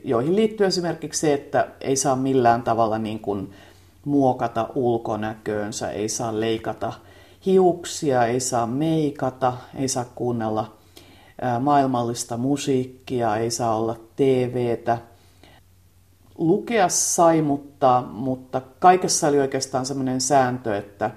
joihin 0.04 0.36
liittyy 0.36 0.68
esimerkiksi 0.68 1.20
se, 1.20 1.34
että 1.34 1.68
ei 1.82 1.96
saa 1.96 2.16
millään 2.16 2.64
tavalla 2.64 2.98
niin 2.98 3.20
kuin 3.20 3.54
muokata 4.06 4.70
ulkonäköönsä, 4.76 5.90
ei 5.90 6.10
saa 6.10 6.40
leikata 6.40 6.94
hiuksia, 7.46 8.26
ei 8.26 8.40
saa 8.40 8.68
meikata, 8.68 9.54
ei 9.76 9.88
saa 9.88 10.06
kuunnella 10.16 10.78
maailmallista 11.60 12.38
musiikkia, 12.38 13.38
ei 13.38 13.52
saa 13.52 13.76
olla 13.76 13.96
TVtä. 14.16 14.98
Lukea 16.38 16.90
sai, 16.90 17.42
mutta, 17.42 18.04
mutta 18.12 18.62
kaikessa 18.80 19.28
oli 19.28 19.40
oikeastaan 19.40 19.86
sellainen 19.86 20.22
sääntö, 20.22 20.78
että, 20.78 21.12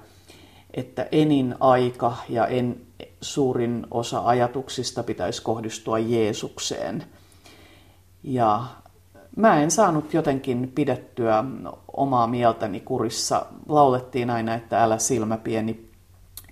että 0.73 1.07
enin 1.11 1.55
aika 1.59 2.17
ja 2.29 2.47
en, 2.47 2.81
suurin 3.21 3.87
osa 3.91 4.21
ajatuksista 4.25 5.03
pitäisi 5.03 5.41
kohdistua 5.41 5.99
Jeesukseen– 5.99 7.03
ja 8.25 8.63
mä 9.35 9.61
en 9.61 9.71
saanut 9.71 10.13
jotenkin 10.13 10.71
pidettyä 10.75 11.43
omaa 11.97 12.27
mieltäni 12.27 12.79
kurissa. 12.79 13.45
Laulettiin 13.69 14.29
aina, 14.29 14.55
että 14.55 14.83
älä 14.83 14.97
silmä 14.97 15.37
pieni, 15.37 15.89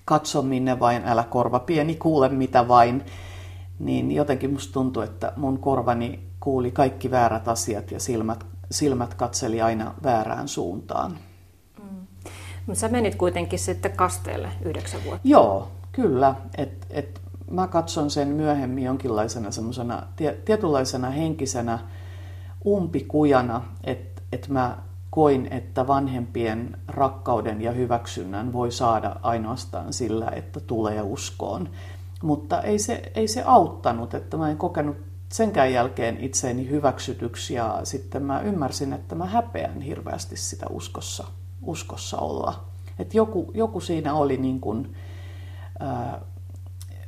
katso 0.06 0.42
minne 0.42 0.80
vain, 0.80 1.02
älä 1.06 1.24
korva 1.24 1.60
pieni, 1.60 1.96
kuule 1.96 2.30
mitä 2.30 2.68
vain. 2.68 3.04
Niin 3.80 4.12
jotenkin 4.12 4.54
musta 4.54 4.74
tuntui, 4.74 5.04
että 5.04 5.34
mun 5.36 5.60
korvani 5.60 6.20
kuuli 6.40 6.72
kaikki 6.72 7.12
väärät 7.12 7.48
asiat 7.48 7.92
ja 7.92 8.00
silmät, 8.00 8.46
silmät 8.72 9.14
katseli 9.14 9.62
aina 9.62 9.94
väärään 10.04 10.48
suuntaan. 10.48 11.18
Mm. 11.84 12.74
Sä 12.74 12.88
menit 12.88 13.16
kuitenkin 13.16 13.60
sitten 13.60 13.92
kasteelle 13.92 14.50
yhdeksän 14.66 15.02
vuotta. 15.06 15.28
Joo, 15.28 15.68
kyllä. 15.92 16.36
Et, 16.58 16.88
et 16.90 17.23
mä 17.52 17.68
katson 17.68 18.12
sen 18.12 18.28
myöhemmin 18.28 18.84
jonkinlaisena 18.84 19.52
semmoisena 19.52 20.04
tietynlaisena 20.46 21.10
henkisenä 21.10 21.80
umpikujana, 22.66 23.62
että 23.84 24.22
et 24.32 24.48
mä 24.48 24.78
koin, 25.10 25.48
että 25.52 25.88
vanhempien 25.88 26.78
rakkauden 26.88 27.62
ja 27.62 27.72
hyväksynnän 27.72 28.54
voi 28.54 28.72
saada 28.72 29.16
ainoastaan 29.22 29.94
sillä, 29.94 30.32
että 30.36 30.60
tulee 30.60 31.02
uskoon. 31.02 31.70
Mutta 32.24 32.62
ei 32.62 32.80
se, 32.80 33.12
ei 33.16 33.28
se 33.28 33.44
auttanut, 33.46 34.14
että 34.14 34.38
mä 34.38 34.50
en 34.50 34.58
kokenut 34.58 34.98
senkään 35.30 35.74
jälkeen 35.74 36.18
itseeni 36.20 36.70
hyväksytyksi 36.70 37.54
ja 37.54 37.80
sitten 37.84 38.24
mä 38.24 38.42
ymmärsin, 38.42 38.94
että 38.94 39.16
mä 39.16 39.26
häpeän 39.26 39.82
hirveästi 39.82 40.38
sitä 40.38 40.66
uskossa, 40.70 41.28
uskossa 41.62 42.18
olla. 42.18 42.64
Että 43.00 43.18
joku, 43.18 43.52
joku 43.54 43.80
siinä 43.80 44.14
oli 44.14 44.38
niin 44.38 44.62
kuin, 44.62 44.96
ää, 45.80 46.22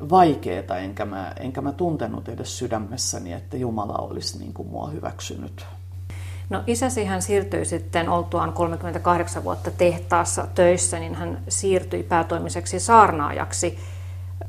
vaikeeta, 0.10 0.78
enkä 0.78 1.06
mä, 1.06 1.34
enkä 1.40 1.62
mä 1.62 1.72
tuntenut 1.72 2.30
edes 2.30 2.58
sydämessäni, 2.58 3.34
että 3.34 3.58
Jumala 3.58 3.98
olisi 3.98 4.40
niin 4.40 4.54
kuin 4.54 4.68
mua 4.68 4.88
hyväksynyt. 4.88 5.66
No 6.50 6.64
isäsi 6.68 7.06
hän 7.06 7.22
siirtyi 7.22 7.66
sitten 7.66 8.10
oltuaan 8.10 8.54
38 8.54 9.44
vuotta 9.44 9.72
tehtaassa 9.72 10.48
töissä, 10.56 11.00
niin 11.00 11.16
hän 11.16 11.42
siirtyi 11.48 12.04
päätoimiseksi 12.04 12.80
saarnaajaksi 12.80 13.80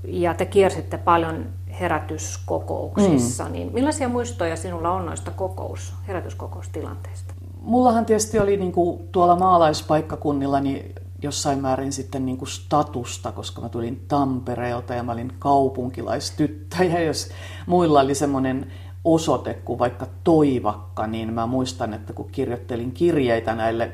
ja 0.05 0.35
te 0.35 0.47
kiersitte 0.47 0.99
paljon 0.99 1.47
herätyskokouksissa. 1.81 3.45
Mm. 3.45 3.53
Niin 3.53 3.71
millaisia 3.73 4.09
muistoja 4.09 4.57
sinulla 4.57 4.91
on 4.91 5.07
noista 5.07 5.31
kokous, 5.31 5.95
herätyskokoustilanteista? 6.09 7.35
Mullahan 7.61 8.07
tietysti 8.07 8.39
oli 8.39 8.57
niin 8.57 8.73
kuin 8.73 9.09
tuolla 9.13 9.37
maalaispaikkakunnilla 9.37 10.61
niin 10.61 10.95
jossain 11.23 11.59
määrin 11.59 11.93
sitten 11.93 12.27
niin 12.27 12.39
kuin 12.39 12.49
statusta, 12.49 13.33
koska 13.33 13.63
mä 13.63 13.69
tulin 13.69 14.05
Tampereelta 14.09 14.95
ja 14.95 15.03
mä 15.03 15.13
olin 15.13 15.33
kaupunkilaistyttä. 15.39 16.85
Ja 16.85 17.01
jos 17.01 17.29
muilla 17.67 18.01
oli 18.01 18.15
semmoinen 18.15 18.73
osoite 19.05 19.55
kuin 19.55 19.79
vaikka 19.79 20.07
Toivakka, 20.25 21.07
niin 21.07 21.33
mä 21.33 21.47
muistan, 21.47 21.95
että 21.95 22.13
kun 22.13 22.31
kirjoittelin 22.33 22.93
kirjeitä 22.93 23.55
näille 23.55 23.93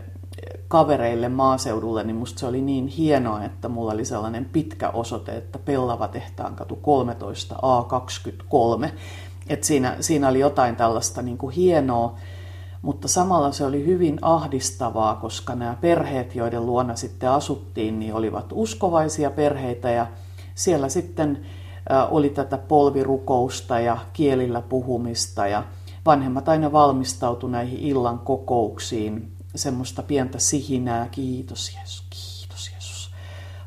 kavereille 0.69 1.29
maaseudulle, 1.29 2.05
niin 2.05 2.17
musta 2.17 2.41
se 2.41 2.47
oli 2.47 2.61
niin 2.61 2.87
hienoa, 2.87 3.45
että 3.45 3.69
mulla 3.69 3.93
oli 3.93 4.05
sellainen 4.05 4.45
pitkä 4.45 4.91
osoite, 4.91 5.37
että 5.37 5.59
Pellava 5.59 6.09
tehtaan 6.09 6.57
katu 6.57 6.77
13 6.77 7.55
A23. 7.55 8.91
Et 9.49 9.65
siinä, 9.65 9.97
siinä 10.01 10.29
oli 10.29 10.41
jotain 10.41 10.77
tällaista 10.77 11.23
niin 11.23 11.39
kuin 11.39 11.55
hienoa, 11.55 12.17
mutta 12.83 13.09
samalla 13.09 13.53
se 13.53 13.65
oli 13.65 13.87
hyvin 13.87 14.19
ahdistavaa, 14.23 15.15
koska 15.15 15.55
nämä 15.55 15.77
perheet, 15.81 16.35
joiden 16.35 16.67
luona 16.67 16.97
sitten 16.97 17.31
asuttiin, 17.31 17.99
niin 17.99 18.15
olivat 18.15 18.47
uskovaisia 18.53 19.31
perheitä 19.31 19.91
ja 19.91 20.07
siellä 20.55 20.89
sitten 20.89 21.47
oli 22.11 22.31
tätä 22.31 22.59
polvirukousta 22.59 23.81
ja 23.81 23.99
kielillä 24.13 24.63
puhumista 24.63 25.47
ja 25.47 25.65
vanhemmat 26.07 26.49
aina 26.49 26.73
valmistautu 26.73 27.47
näihin 27.47 27.79
illan 27.79 28.19
kokouksiin, 28.19 29.33
semmoista 29.55 30.03
pientä 30.03 30.39
sihinää, 30.39 31.09
kiitos 31.09 31.75
Jeesus, 31.75 32.05
kiitos 32.11 32.71
Jeesus, 32.73 33.11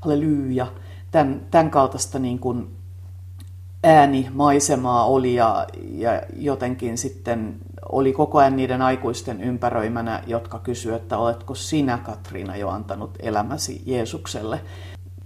halleluja, 0.01 0.67
tämän, 1.11 1.47
tämän 1.51 1.71
kaltaista 1.71 2.19
niin 2.19 2.39
kuin 2.39 2.75
äänimaisemaa 3.83 5.05
oli 5.05 5.35
ja, 5.35 5.67
ja 5.91 6.21
jotenkin 6.35 6.97
sitten 6.97 7.55
oli 7.91 8.13
koko 8.13 8.37
ajan 8.37 8.55
niiden 8.55 8.81
aikuisten 8.81 9.41
ympäröimänä, 9.41 10.23
jotka 10.27 10.59
kysyivät, 10.59 11.01
että 11.01 11.17
oletko 11.17 11.55
sinä 11.55 11.97
Katriina 11.97 12.55
jo 12.55 12.69
antanut 12.69 13.11
elämäsi 13.19 13.81
Jeesukselle. 13.85 14.61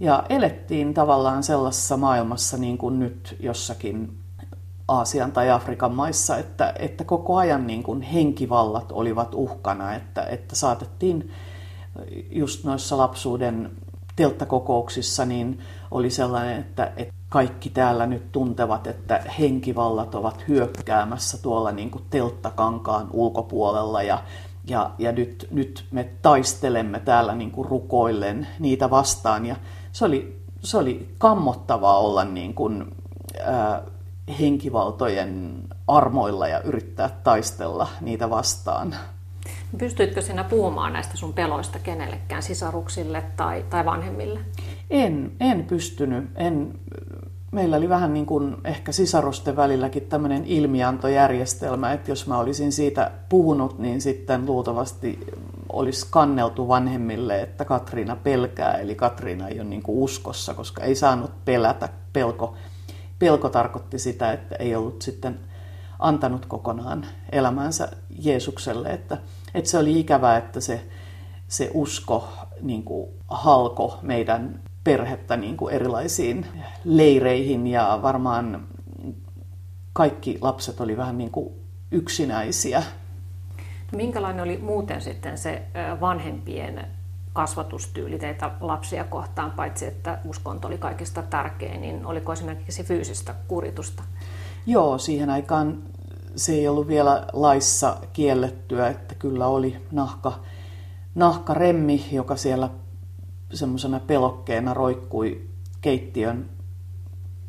Ja 0.00 0.24
elettiin 0.28 0.94
tavallaan 0.94 1.42
sellaisessa 1.42 1.96
maailmassa 1.96 2.56
niin 2.56 2.78
kuin 2.78 2.98
nyt 2.98 3.36
jossakin 3.40 4.18
Aasian 4.88 5.32
tai 5.32 5.50
Afrikan 5.50 5.94
maissa, 5.94 6.38
että, 6.38 6.72
että 6.78 7.04
koko 7.04 7.36
ajan 7.36 7.66
niin 7.66 7.82
kuin 7.82 8.02
henkivallat 8.02 8.92
olivat 8.92 9.34
uhkana, 9.34 9.94
että, 9.94 10.22
että 10.22 10.56
saatettiin 10.56 11.30
just 12.30 12.64
noissa 12.64 12.98
lapsuuden 12.98 13.70
telttakokouksissa 14.16 15.24
niin 15.24 15.58
oli 15.90 16.10
sellainen, 16.10 16.60
että, 16.60 16.92
että 16.96 17.19
kaikki 17.30 17.70
täällä 17.70 18.06
nyt 18.06 18.32
tuntevat, 18.32 18.86
että 18.86 19.22
henkivallat 19.38 20.14
ovat 20.14 20.48
hyökkäämässä 20.48 21.38
tuolla 21.42 21.72
niin 21.72 21.90
kuin 21.90 22.04
telttakankaan 22.10 23.08
ulkopuolella 23.12 24.02
ja, 24.02 24.22
ja, 24.66 24.90
ja 24.98 25.12
nyt, 25.12 25.48
nyt 25.50 25.84
me 25.90 26.10
taistelemme 26.22 27.00
täällä 27.00 27.34
niin 27.34 27.50
kuin 27.50 27.68
rukoillen 27.68 28.46
niitä 28.58 28.90
vastaan. 28.90 29.46
Ja 29.46 29.56
se 29.92 30.04
oli, 30.04 30.40
se 30.60 30.76
oli 30.76 31.14
kammottavaa 31.18 31.98
olla 31.98 32.24
niin 32.24 32.54
kuin, 32.54 32.94
ää, 33.44 33.82
henkivaltojen 34.40 35.62
armoilla 35.88 36.48
ja 36.48 36.60
yrittää 36.60 37.10
taistella 37.24 37.88
niitä 38.00 38.30
vastaan. 38.30 38.94
Pystyitkö 39.78 40.22
sinä 40.22 40.44
puhumaan 40.44 40.92
näistä 40.92 41.16
sun 41.16 41.32
peloista 41.32 41.78
kenellekään, 41.78 42.42
sisaruksille 42.42 43.22
tai, 43.36 43.64
tai 43.70 43.84
vanhemmille? 43.84 44.40
En, 44.90 45.32
en 45.40 45.64
pystynyt. 45.64 46.30
En, 46.36 46.78
meillä 47.50 47.76
oli 47.76 47.88
vähän 47.88 48.14
niin 48.14 48.26
kuin 48.26 48.56
ehkä 48.64 48.92
sisarusten 48.92 49.56
välilläkin 49.56 50.06
tämmöinen 50.06 50.44
ilmiantojärjestelmä, 50.46 51.92
että 51.92 52.10
jos 52.10 52.26
mä 52.26 52.38
olisin 52.38 52.72
siitä 52.72 53.10
puhunut, 53.28 53.78
niin 53.78 54.00
sitten 54.00 54.46
luultavasti 54.46 55.26
olisi 55.72 56.06
kanneltu 56.10 56.68
vanhemmille, 56.68 57.42
että 57.42 57.64
Katriina 57.64 58.16
pelkää, 58.16 58.74
eli 58.74 58.94
Katriina 58.94 59.48
ei 59.48 59.60
ole 59.60 59.68
niin 59.68 59.82
kuin 59.82 59.98
uskossa, 59.98 60.54
koska 60.54 60.82
ei 60.82 60.94
saanut 60.94 61.44
pelätä. 61.44 61.88
Pelko, 62.12 62.54
pelko 63.18 63.48
tarkoitti 63.48 63.98
sitä, 63.98 64.32
että 64.32 64.54
ei 64.54 64.76
ollut 64.76 65.02
sitten 65.02 65.40
antanut 65.98 66.46
kokonaan 66.46 67.06
elämänsä 67.32 67.88
Jeesukselle, 68.18 68.88
että, 68.88 69.18
että 69.54 69.70
se 69.70 69.78
oli 69.78 70.00
ikävää, 70.00 70.36
että 70.36 70.60
se, 70.60 70.80
se 71.48 71.70
usko 71.74 72.28
niin 72.62 72.82
kuin 72.82 73.10
halko 73.28 73.98
meidän 74.02 74.60
perhettä 74.90 75.36
niin 75.36 75.56
kuin 75.56 75.74
erilaisiin 75.74 76.46
leireihin 76.84 77.66
ja 77.66 77.98
varmaan 78.02 78.66
kaikki 79.92 80.38
lapset 80.40 80.80
oli 80.80 80.96
vähän 80.96 81.18
niin 81.18 81.30
kuin 81.30 81.52
yksinäisiä. 81.90 82.82
Minkälainen 83.92 84.42
oli 84.42 84.58
muuten 84.58 85.00
sitten 85.00 85.38
se 85.38 85.62
vanhempien 86.00 86.86
kasvatustyyli 87.32 88.18
teitä 88.18 88.50
lapsia 88.60 89.04
kohtaan, 89.04 89.50
paitsi 89.50 89.86
että 89.86 90.18
uskonto 90.24 90.68
oli 90.68 90.78
kaikista 90.78 91.22
tärkein, 91.22 91.80
niin 91.80 92.06
oliko 92.06 92.32
esimerkiksi 92.32 92.84
fyysistä 92.84 93.34
kuritusta? 93.48 94.02
Joo, 94.66 94.98
siihen 94.98 95.30
aikaan 95.30 95.82
se 96.36 96.52
ei 96.52 96.68
ollut 96.68 96.88
vielä 96.88 97.26
laissa 97.32 97.96
kiellettyä, 98.12 98.88
että 98.88 99.14
kyllä 99.14 99.46
oli 99.46 99.76
nahka, 99.92 100.32
nahkaremmi, 101.14 102.04
joka 102.12 102.36
siellä 102.36 102.70
semmoisena 103.52 104.00
pelokkeena 104.00 104.74
roikkui 104.74 105.46
keittiön 105.80 106.50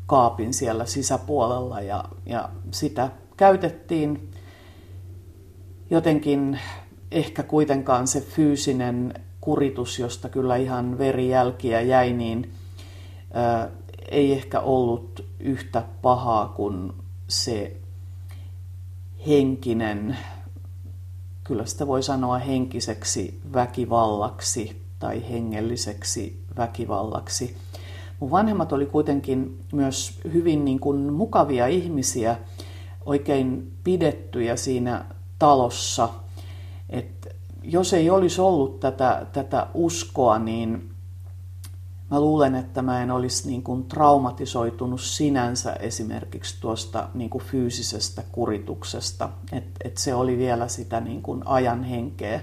kaapin 0.06 0.54
siellä 0.54 0.86
sisäpuolella 0.86 1.80
ja, 1.80 2.04
ja 2.26 2.48
sitä 2.70 3.10
käytettiin 3.36 4.30
jotenkin 5.90 6.58
ehkä 7.10 7.42
kuitenkaan 7.42 8.06
se 8.06 8.20
fyysinen 8.20 9.14
kuritus, 9.40 9.98
josta 9.98 10.28
kyllä 10.28 10.56
ihan 10.56 10.98
verijälkiä 10.98 11.80
jäi, 11.80 12.12
niin 12.12 12.52
ää, 13.32 13.68
ei 14.10 14.32
ehkä 14.32 14.60
ollut 14.60 15.24
yhtä 15.40 15.82
pahaa 16.02 16.48
kuin 16.48 16.92
se 17.28 17.76
henkinen, 19.26 20.18
kyllä 21.44 21.66
sitä 21.66 21.86
voi 21.86 22.02
sanoa 22.02 22.38
henkiseksi 22.38 23.40
väkivallaksi 23.52 24.82
tai 25.02 25.22
hengelliseksi 25.30 26.42
väkivallaksi. 26.56 27.56
Mun 28.20 28.30
vanhemmat 28.30 28.72
oli 28.72 28.86
kuitenkin 28.86 29.58
myös 29.72 30.20
hyvin 30.32 30.64
niin 30.64 30.80
kuin 30.80 31.12
mukavia 31.12 31.66
ihmisiä, 31.66 32.36
oikein 33.06 33.72
pidettyjä 33.84 34.56
siinä 34.56 35.04
talossa. 35.38 36.08
Et 36.90 37.36
jos 37.62 37.92
ei 37.92 38.10
olisi 38.10 38.40
ollut 38.40 38.80
tätä, 38.80 39.26
tätä 39.32 39.66
uskoa, 39.74 40.38
niin 40.38 40.90
mä 42.10 42.20
luulen, 42.20 42.54
että 42.54 42.82
mä 42.82 43.02
en 43.02 43.10
olisi 43.10 43.48
niin 43.48 43.62
kuin 43.62 43.84
traumatisoitunut 43.84 45.00
sinänsä 45.00 45.72
esimerkiksi 45.72 46.60
tuosta 46.60 47.08
niin 47.14 47.30
kuin 47.30 47.44
fyysisestä 47.44 48.22
kurituksesta. 48.32 49.28
Et, 49.52 49.64
et 49.84 49.96
se 49.98 50.14
oli 50.14 50.38
vielä 50.38 50.68
sitä 50.68 51.00
niin 51.00 51.22
kuin 51.22 51.42
ajan 51.46 51.84
henkeä 51.84 52.40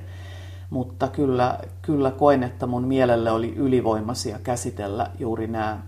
mutta 0.70 1.08
kyllä, 1.08 1.60
kyllä 1.82 2.12
koen, 2.12 2.44
että 2.44 2.68
mun 2.68 2.84
mielelle 2.84 3.32
oli 3.32 3.54
ylivoimaisia 3.56 4.40
käsitellä 4.44 5.12
juuri 5.20 5.48
nämä 5.48 5.80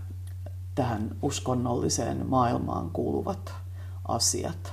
tähän 0.74 1.10
uskonnolliseen 1.22 2.26
maailmaan 2.26 2.90
kuuluvat 2.92 3.54
asiat. 4.08 4.72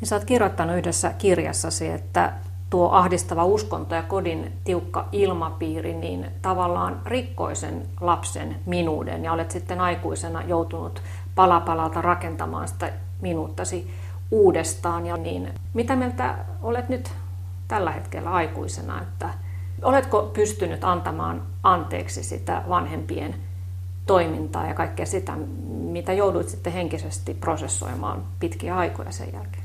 Ja 0.00 0.06
sä 0.06 0.16
oot 0.16 0.24
kirjoittanut 0.24 0.76
yhdessä 0.76 1.12
kirjassasi, 1.12 1.88
että 1.88 2.32
tuo 2.70 2.90
ahdistava 2.90 3.44
uskonto 3.44 3.94
ja 3.94 4.02
kodin 4.02 4.52
tiukka 4.64 5.08
ilmapiiri 5.12 5.94
niin 5.94 6.26
tavallaan 6.42 7.00
rikkoi 7.04 7.56
sen 7.56 7.86
lapsen 8.00 8.56
minuuden 8.66 9.24
ja 9.24 9.32
olet 9.32 9.50
sitten 9.50 9.80
aikuisena 9.80 10.42
joutunut 10.42 11.02
palapalalta 11.34 12.00
rakentamaan 12.02 12.68
sitä 12.68 12.92
minuuttasi 13.20 13.90
uudestaan. 14.30 15.06
Ja 15.06 15.16
niin, 15.16 15.48
mitä 15.74 15.96
mieltä 15.96 16.38
olet 16.62 16.88
nyt 16.88 17.12
tällä 17.70 17.90
hetkellä 17.90 18.30
aikuisena, 18.30 19.02
että 19.02 19.30
oletko 19.82 20.30
pystynyt 20.34 20.84
antamaan 20.84 21.42
anteeksi 21.62 22.22
sitä 22.22 22.62
vanhempien 22.68 23.34
toimintaa 24.06 24.66
ja 24.66 24.74
kaikkea 24.74 25.06
sitä, 25.06 25.32
mitä 25.68 26.12
jouduit 26.12 26.48
sitten 26.48 26.72
henkisesti 26.72 27.34
prosessoimaan 27.34 28.22
pitkiä 28.40 28.76
aikoja 28.76 29.12
sen 29.12 29.32
jälkeen? 29.32 29.64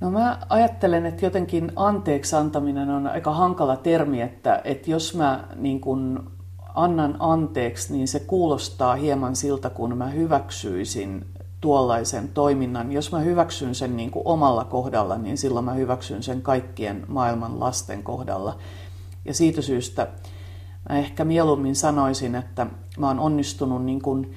No 0.00 0.10
mä 0.10 0.38
ajattelen, 0.48 1.06
että 1.06 1.26
jotenkin 1.26 1.72
anteeksi 1.76 2.36
antaminen 2.36 2.90
on 2.90 3.06
aika 3.06 3.30
hankala 3.30 3.76
termi, 3.76 4.22
että, 4.22 4.60
että 4.64 4.90
jos 4.90 5.14
mä 5.14 5.44
niin 5.56 5.80
kun 5.80 6.30
annan 6.74 7.16
anteeksi, 7.18 7.92
niin 7.92 8.08
se 8.08 8.20
kuulostaa 8.20 8.94
hieman 8.94 9.36
siltä, 9.36 9.70
kun 9.70 9.96
mä 9.96 10.06
hyväksyisin 10.06 11.26
tuollaisen 11.60 12.28
toiminnan. 12.28 12.92
Jos 12.92 13.12
mä 13.12 13.18
hyväksyn 13.18 13.74
sen 13.74 13.96
niin 13.96 14.10
kuin 14.10 14.22
omalla 14.26 14.64
kohdalla, 14.64 15.18
niin 15.18 15.38
silloin 15.38 15.64
mä 15.64 15.72
hyväksyn 15.72 16.22
sen 16.22 16.42
kaikkien 16.42 17.04
maailman 17.08 17.60
lasten 17.60 18.02
kohdalla. 18.02 18.58
Ja 19.24 19.34
siitä 19.34 19.62
syystä 19.62 20.06
mä 20.88 20.98
ehkä 20.98 21.24
mieluummin 21.24 21.76
sanoisin, 21.76 22.34
että 22.34 22.66
mä 22.98 23.08
oon 23.08 23.20
onnistunut 23.20 23.84
niin 23.84 24.02
kuin 24.02 24.34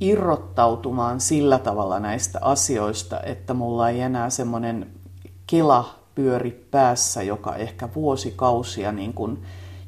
irrottautumaan 0.00 1.20
sillä 1.20 1.58
tavalla 1.58 2.00
näistä 2.00 2.38
asioista, 2.42 3.20
että 3.20 3.54
mulla 3.54 3.88
ei 3.88 4.00
enää 4.00 4.30
semmoinen 4.30 4.90
kela 5.46 5.94
pyöri 6.14 6.68
päässä, 6.70 7.22
joka 7.22 7.56
ehkä 7.56 7.88
vuosikausia 7.94 8.92
niin 8.92 9.14
kuin 9.14 9.42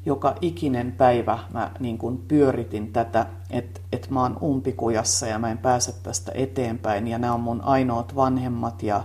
joka 0.05 0.35
ikinen 0.41 0.91
päivä 0.91 1.39
mä 1.53 1.71
niin 1.79 1.97
kuin 1.97 2.17
pyöritin 2.17 2.93
tätä, 2.93 3.25
että 3.49 3.81
et 3.91 4.09
mä 4.09 4.21
oon 4.21 4.37
umpikujassa 4.41 5.27
ja 5.27 5.39
mä 5.39 5.51
en 5.51 5.57
pääse 5.57 5.93
tästä 6.03 6.31
eteenpäin 6.35 7.07
ja 7.07 7.17
nämä 7.17 7.33
on 7.33 7.39
mun 7.39 7.61
ainoat 7.61 8.15
vanhemmat 8.15 8.83
ja, 8.83 9.03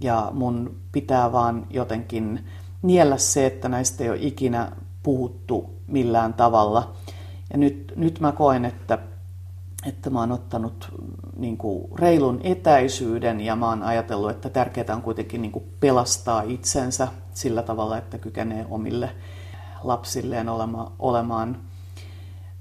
ja 0.00 0.30
mun 0.32 0.76
pitää 0.92 1.32
vaan 1.32 1.66
jotenkin 1.70 2.44
niellä 2.82 3.16
se, 3.16 3.46
että 3.46 3.68
näistä 3.68 4.04
ei 4.04 4.10
ole 4.10 4.18
ikinä 4.20 4.72
puhuttu 5.02 5.70
millään 5.86 6.34
tavalla. 6.34 6.92
Ja 7.52 7.58
nyt, 7.58 7.92
nyt 7.96 8.20
mä 8.20 8.32
koen, 8.32 8.64
että, 8.64 8.98
että 9.86 10.10
mä 10.10 10.20
oon 10.20 10.32
ottanut 10.32 10.92
niin 11.36 11.56
kuin 11.56 11.88
reilun 11.98 12.40
etäisyyden 12.42 13.40
ja 13.40 13.56
mä 13.56 13.68
oon 13.68 13.82
ajatellut, 13.82 14.30
että 14.30 14.50
tärkeää 14.50 14.96
on 14.96 15.02
kuitenkin 15.02 15.42
niin 15.42 15.52
kuin 15.52 15.64
pelastaa 15.80 16.42
itsensä 16.42 17.08
sillä 17.34 17.62
tavalla, 17.62 17.98
että 17.98 18.18
kykenee 18.18 18.66
omille 18.70 19.10
lapsilleen 19.84 20.48
olema, 20.48 20.92
olemaan 20.98 21.56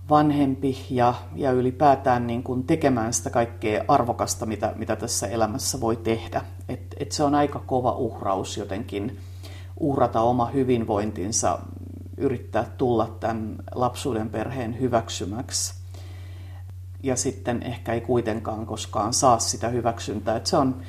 vanhempi 0.09 0.85
ja, 0.89 1.13
ja 1.35 1.51
ylipäätään 1.51 2.27
niin 2.27 2.43
kuin 2.43 2.63
tekemään 2.63 3.13
sitä 3.13 3.29
kaikkea 3.29 3.83
arvokasta, 3.87 4.45
mitä, 4.45 4.73
mitä 4.75 4.95
tässä 4.95 5.27
elämässä 5.27 5.81
voi 5.81 5.95
tehdä. 5.95 6.41
Et, 6.69 6.95
et 6.97 7.11
se 7.11 7.23
on 7.23 7.35
aika 7.35 7.59
kova 7.59 7.91
uhraus 7.91 8.57
jotenkin 8.57 9.19
uhrata 9.79 10.21
oma 10.21 10.45
hyvinvointinsa, 10.45 11.59
yrittää 12.17 12.65
tulla 12.77 13.17
tämän 13.19 13.55
lapsuuden 13.75 14.29
perheen 14.29 14.79
hyväksymäksi. 14.79 15.73
Ja 17.03 17.15
sitten 17.15 17.63
ehkä 17.63 17.93
ei 17.93 18.01
kuitenkaan 18.01 18.65
koskaan 18.65 19.13
saa 19.13 19.39
sitä 19.39 19.69
hyväksyntää. 19.69 20.35
Et 20.35 20.45
se 20.45 20.57
on 20.57 20.81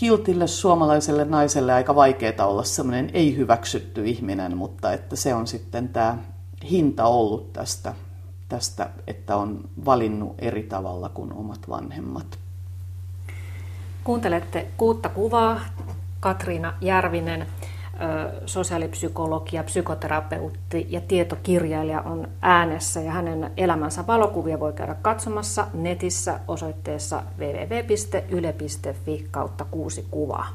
kiltille 0.00 0.46
suomalaiselle 0.46 1.24
naiselle 1.24 1.72
aika 1.72 1.94
vaikeaa 1.94 2.46
olla 2.46 2.62
semmoinen 2.62 3.10
ei-hyväksytty 3.12 4.04
ihminen, 4.04 4.56
mutta 4.56 4.92
että 4.92 5.16
se 5.16 5.34
on 5.34 5.46
sitten 5.46 5.88
tämä 5.88 6.18
hinta 6.70 7.04
ollut 7.04 7.52
tästä, 7.52 7.94
tästä, 8.48 8.90
että 9.06 9.36
on 9.36 9.68
valinnut 9.84 10.34
eri 10.38 10.62
tavalla 10.62 11.08
kuin 11.08 11.32
omat 11.32 11.68
vanhemmat. 11.68 12.38
Kuuntelette 14.04 14.66
kuutta 14.76 15.08
kuvaa. 15.08 15.60
Katriina 16.20 16.74
Järvinen 16.80 17.46
sosiaalipsykologi 18.46 19.56
ja 19.56 19.64
psykoterapeutti 19.64 20.86
ja 20.90 21.00
tietokirjailija 21.00 22.00
on 22.00 22.28
äänessä 22.42 23.00
ja 23.00 23.10
hänen 23.10 23.50
elämänsä 23.56 24.06
valokuvia 24.06 24.60
voi 24.60 24.72
käydä 24.72 24.94
katsomassa 25.02 25.66
netissä 25.74 26.40
osoitteessa 26.48 27.22
www.yle.fi 27.38 29.26
kautta 29.30 29.64
kuusi 29.70 30.06
kuvaa. 30.10 30.48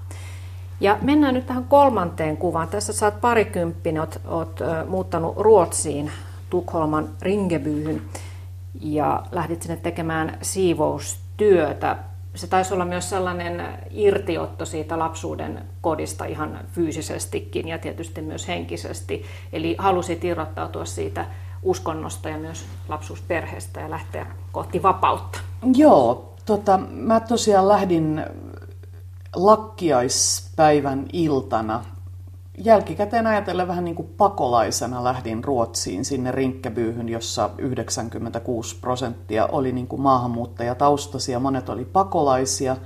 Ja 0.79 0.97
mennään 1.01 1.34
nyt 1.34 1.45
tähän 1.45 1.63
kolmanteen 1.63 2.38
kuvaan. 2.38 2.67
Tässä 2.67 2.93
saat 2.93 3.21
parikymppinen, 3.21 4.01
oot, 4.01 4.21
oot 4.27 4.60
muuttanut 4.88 5.38
Ruotsiin, 5.38 6.12
Tukholman 6.49 7.10
Ringebyyhyn 7.21 8.01
ja 8.81 9.23
lähdit 9.31 9.62
sinne 9.62 9.77
tekemään 9.77 10.38
siivoustyötä 10.41 11.97
se 12.35 12.47
taisi 12.47 12.73
olla 12.73 12.85
myös 12.85 13.09
sellainen 13.09 13.63
irtiotto 13.91 14.65
siitä 14.65 14.99
lapsuuden 14.99 15.61
kodista 15.81 16.25
ihan 16.25 16.59
fyysisestikin 16.71 17.67
ja 17.67 17.77
tietysti 17.77 18.21
myös 18.21 18.47
henkisesti. 18.47 19.23
Eli 19.53 19.75
halusit 19.77 20.23
irrottautua 20.23 20.85
siitä 20.85 21.25
uskonnosta 21.63 22.29
ja 22.29 22.37
myös 22.37 22.65
lapsuusperheestä 22.89 23.79
ja 23.79 23.89
lähteä 23.89 24.25
kohti 24.51 24.83
vapautta. 24.83 25.39
Joo, 25.75 26.33
tota, 26.45 26.77
mä 26.91 27.19
tosiaan 27.19 27.67
lähdin 27.67 28.25
lakkiaispäivän 29.35 31.05
iltana 31.13 31.83
jälkikäteen 32.57 33.27
ajatellen 33.27 33.67
vähän 33.67 33.85
niin 33.85 33.95
kuin 33.95 34.09
pakolaisena 34.17 35.03
lähdin 35.03 35.43
Ruotsiin 35.43 36.05
sinne 36.05 36.31
Rinkkebyyhyn, 36.31 37.09
jossa 37.09 37.49
96 37.57 38.75
prosenttia 38.81 39.47
oli 39.47 39.71
niin 39.71 39.87
kuin 39.87 40.01
maahanmuuttajataustaisia, 40.01 41.39
monet 41.39 41.69
oli 41.69 41.85
pakolaisia. 41.85 42.77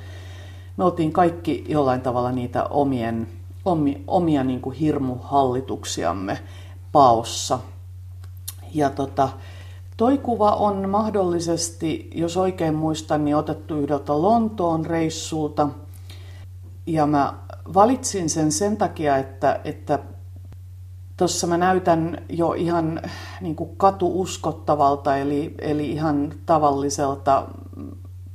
Me 0.78 0.84
oltiin 0.84 1.12
kaikki 1.12 1.66
jollain 1.68 2.02
tavalla 2.02 2.32
niitä 2.32 2.64
omien, 2.64 3.28
omi, 3.66 4.04
omia 4.08 4.44
niin 4.44 4.62
kuin 4.62 4.76
hirmuhallituksiamme 4.76 6.40
paossa. 6.92 7.60
Ja 8.74 8.90
tota, 8.90 9.30
toi 9.98 10.18
kuva 10.18 10.52
on 10.52 10.90
mahdollisesti, 10.90 12.10
jos 12.16 12.38
oikein 12.38 12.76
muistan, 12.76 13.26
niin 13.26 13.36
otettu 13.36 13.76
yhdeltä 13.76 14.22
Lontoon 14.22 14.86
reissulta. 14.86 15.70
Ja 16.86 17.06
mä 17.06 17.34
valitsin 17.74 18.30
sen 18.30 18.52
sen 18.52 18.78
takia, 18.78 19.18
että, 19.18 19.60
että 19.64 20.00
mä 21.48 21.58
näytän 21.58 22.18
jo 22.30 22.54
ihan 22.54 23.02
niin 23.42 23.56
kuin 23.56 23.70
katuuskottavalta, 23.78 25.18
eli, 25.18 25.56
eli 25.62 25.92
ihan 25.92 26.34
tavalliselta 26.46 27.48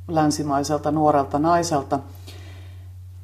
länsimaiselta 0.07 0.91
nuorelta 0.91 1.39
naiselta. 1.39 1.99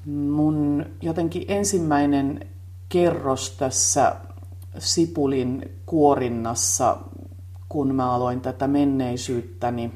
Mun 0.05 0.85
jotenkin 1.01 1.45
ensimmäinen 1.47 2.47
kerros 2.89 3.51
tässä 3.51 4.15
Sipulin 4.77 5.71
kuorinnassa, 5.85 6.97
kun 7.69 7.95
mä 7.95 8.11
aloin 8.11 8.41
tätä 8.41 8.67
menneisyyttäni 8.67 9.91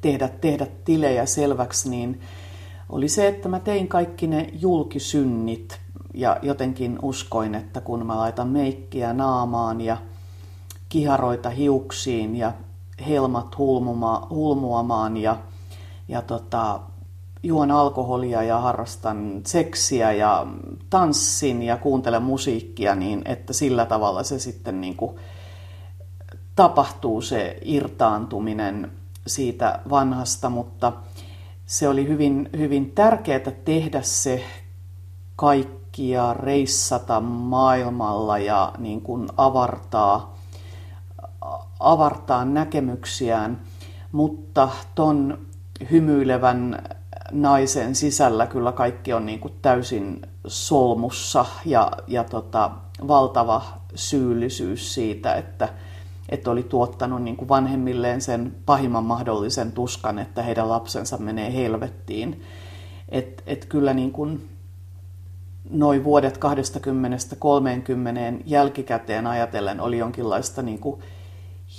tehdä, 0.00 0.28
tehdä 0.28 0.66
tilejä 0.84 1.26
selväksi, 1.26 1.90
niin 1.90 2.20
oli 2.90 3.08
se, 3.08 3.28
että 3.28 3.48
mä 3.48 3.60
tein 3.60 3.88
kaikki 3.88 4.26
ne 4.26 4.50
julkisynnit 4.60 5.80
ja 6.14 6.36
jotenkin 6.42 6.98
uskoin, 7.02 7.54
että 7.54 7.80
kun 7.80 8.06
mä 8.06 8.16
laitan 8.16 8.48
meikkiä 8.48 9.12
naamaan 9.12 9.80
ja 9.80 9.96
kiharoita 10.88 11.50
hiuksiin 11.50 12.36
ja 12.36 12.52
helmat 13.08 13.58
hulmuma, 13.58 14.26
hulmuamaan 14.30 15.16
ja, 15.16 15.36
ja 16.08 16.22
tota, 16.22 16.80
juon 17.42 17.70
alkoholia 17.70 18.42
ja 18.42 18.58
harrastan 18.58 19.40
seksiä 19.46 20.12
ja 20.12 20.46
tanssin 20.90 21.62
ja 21.62 21.76
kuuntelen 21.76 22.22
musiikkia, 22.22 22.94
niin 22.94 23.22
että 23.24 23.52
sillä 23.52 23.86
tavalla 23.86 24.22
se 24.22 24.38
sitten 24.38 24.80
niin 24.80 24.96
kuin 24.96 25.16
tapahtuu 26.56 27.20
se 27.20 27.58
irtaantuminen 27.62 28.92
siitä 29.26 29.80
vanhasta, 29.90 30.50
mutta 30.50 30.92
se 31.70 31.88
oli 31.88 32.08
hyvin, 32.08 32.50
hyvin 32.56 32.92
tärkeää 32.92 33.52
tehdä 33.64 34.02
se 34.02 34.44
kaikki 35.36 36.10
ja 36.10 36.34
reissata 36.34 37.20
maailmalla 37.20 38.38
ja 38.38 38.72
niin 38.78 39.00
kuin 39.00 39.28
avartaa, 39.36 40.36
avartaa 41.80 42.44
näkemyksiään, 42.44 43.60
mutta 44.12 44.68
ton 44.94 45.38
hymyilevän 45.90 46.82
naisen 47.32 47.94
sisällä 47.94 48.46
kyllä 48.46 48.72
kaikki 48.72 49.12
on 49.12 49.26
niin 49.26 49.40
kuin 49.40 49.54
täysin 49.62 50.22
solmussa 50.46 51.44
ja, 51.64 51.90
ja 52.06 52.24
tota, 52.24 52.70
valtava 53.08 53.62
syyllisyys 53.94 54.94
siitä, 54.94 55.34
että, 55.34 55.68
että 56.30 56.50
oli 56.50 56.62
tuottanut 56.62 57.22
niin 57.22 57.36
kuin 57.36 57.48
vanhemmilleen 57.48 58.20
sen 58.20 58.54
pahimman 58.66 59.04
mahdollisen 59.04 59.72
tuskan, 59.72 60.18
että 60.18 60.42
heidän 60.42 60.68
lapsensa 60.68 61.18
menee 61.18 61.54
helvettiin. 61.54 62.42
Että 63.08 63.42
et 63.46 63.64
kyllä 63.64 63.94
niin 63.94 64.12
kuin 64.12 64.48
noin 65.70 66.04
vuodet 66.04 66.36
20-30 66.36 66.40
jälkikäteen 68.44 69.26
ajatellen 69.26 69.80
oli 69.80 69.98
jonkinlaista 69.98 70.62
niin 70.62 70.78
kuin 70.78 71.00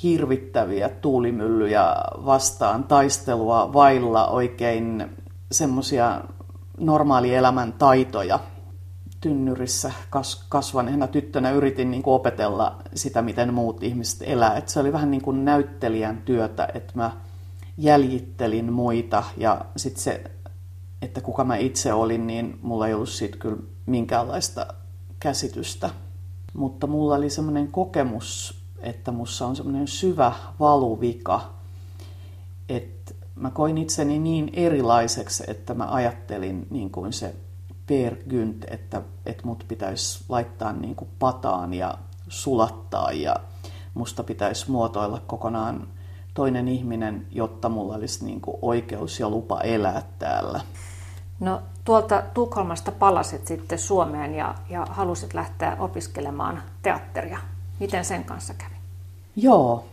hirvittäviä 0.04 0.90
tuulimyllyjä 0.90 1.96
vastaan 2.26 2.84
taistelua 2.84 3.74
vailla 3.74 4.28
oikein 4.28 5.06
semmoisia 5.52 6.22
normaalielämän 6.78 7.74
taitoja– 7.74 8.40
tynnyrissä 9.22 9.92
kas, 10.10 10.46
kasvaneena 10.50 11.08
tyttönä 11.08 11.52
yritin 11.52 11.92
niin 11.92 12.04
kuin 12.04 12.14
opetella 12.14 12.82
sitä, 12.96 13.22
miten 13.22 13.54
muut 13.54 13.84
ihmiset 13.84 14.22
elää. 14.26 14.58
Et 14.58 14.70
se 14.70 14.80
oli 14.80 14.94
vähän 14.94 15.12
niin 15.12 15.22
kuin 15.22 15.46
näyttelijän 15.46 16.22
työtä, 16.22 16.68
että 16.74 16.92
mä 16.96 17.12
jäljittelin 17.78 18.74
muita 18.74 19.24
ja 19.38 19.66
sitten 19.78 20.04
se, 20.04 20.24
että 21.02 21.22
kuka 21.22 21.44
mä 21.44 21.56
itse 21.56 21.94
olin, 21.94 22.28
niin 22.28 22.60
mulla 22.62 22.88
ei 22.88 22.94
ollut 22.94 23.10
siitä 23.10 23.38
kyllä 23.38 23.58
minkäänlaista 23.86 24.66
käsitystä. 25.20 25.90
Mutta 26.54 26.88
mulla 26.88 27.16
oli 27.16 27.30
semmoinen 27.30 27.68
kokemus, 27.68 28.62
että 28.80 29.12
mussa 29.12 29.48
on 29.48 29.56
semmoinen 29.56 29.88
syvä 29.88 30.34
valuvika, 30.60 31.54
että 32.70 33.14
mä 33.36 33.52
koin 33.52 33.78
itseni 33.78 34.20
niin 34.20 34.50
erilaiseksi, 34.54 35.44
että 35.48 35.74
mä 35.74 35.88
ajattelin 35.92 36.68
niin 36.70 36.90
kuin 36.90 37.14
se 37.14 37.36
Per 37.92 38.16
Gynt, 38.30 38.66
että, 38.70 39.02
että 39.26 39.46
mut 39.46 39.66
pitäisi 39.68 40.26
laittaa 40.30 40.74
niin 40.74 40.96
kuin 40.96 41.10
pataan 41.20 41.74
ja 41.74 41.98
sulattaa 42.28 43.12
ja 43.12 43.36
musta 43.94 44.24
pitäisi 44.24 44.72
muotoilla 44.72 45.22
kokonaan 45.28 45.88
toinen 46.34 46.68
ihminen, 46.68 47.28
jotta 47.32 47.70
mulla 47.70 47.96
olisi 47.96 48.26
niin 48.26 48.42
kuin 48.42 48.58
oikeus 48.62 49.20
ja 49.20 49.30
lupa 49.30 49.62
elää 49.62 50.04
täällä. 50.20 50.62
No 51.40 51.62
tuolta 51.86 52.24
Tukholmasta 52.34 52.92
palasit 52.92 53.48
sitten 53.48 53.80
Suomeen 53.80 54.36
ja, 54.36 54.56
ja 54.70 54.86
halusit 54.90 55.34
lähteä 55.34 55.78
opiskelemaan 55.80 56.64
teatteria. 56.82 57.40
Miten 57.80 58.06
sen 58.06 58.24
kanssa 58.24 58.54
kävi? 58.54 58.76
Joo, 59.36 59.86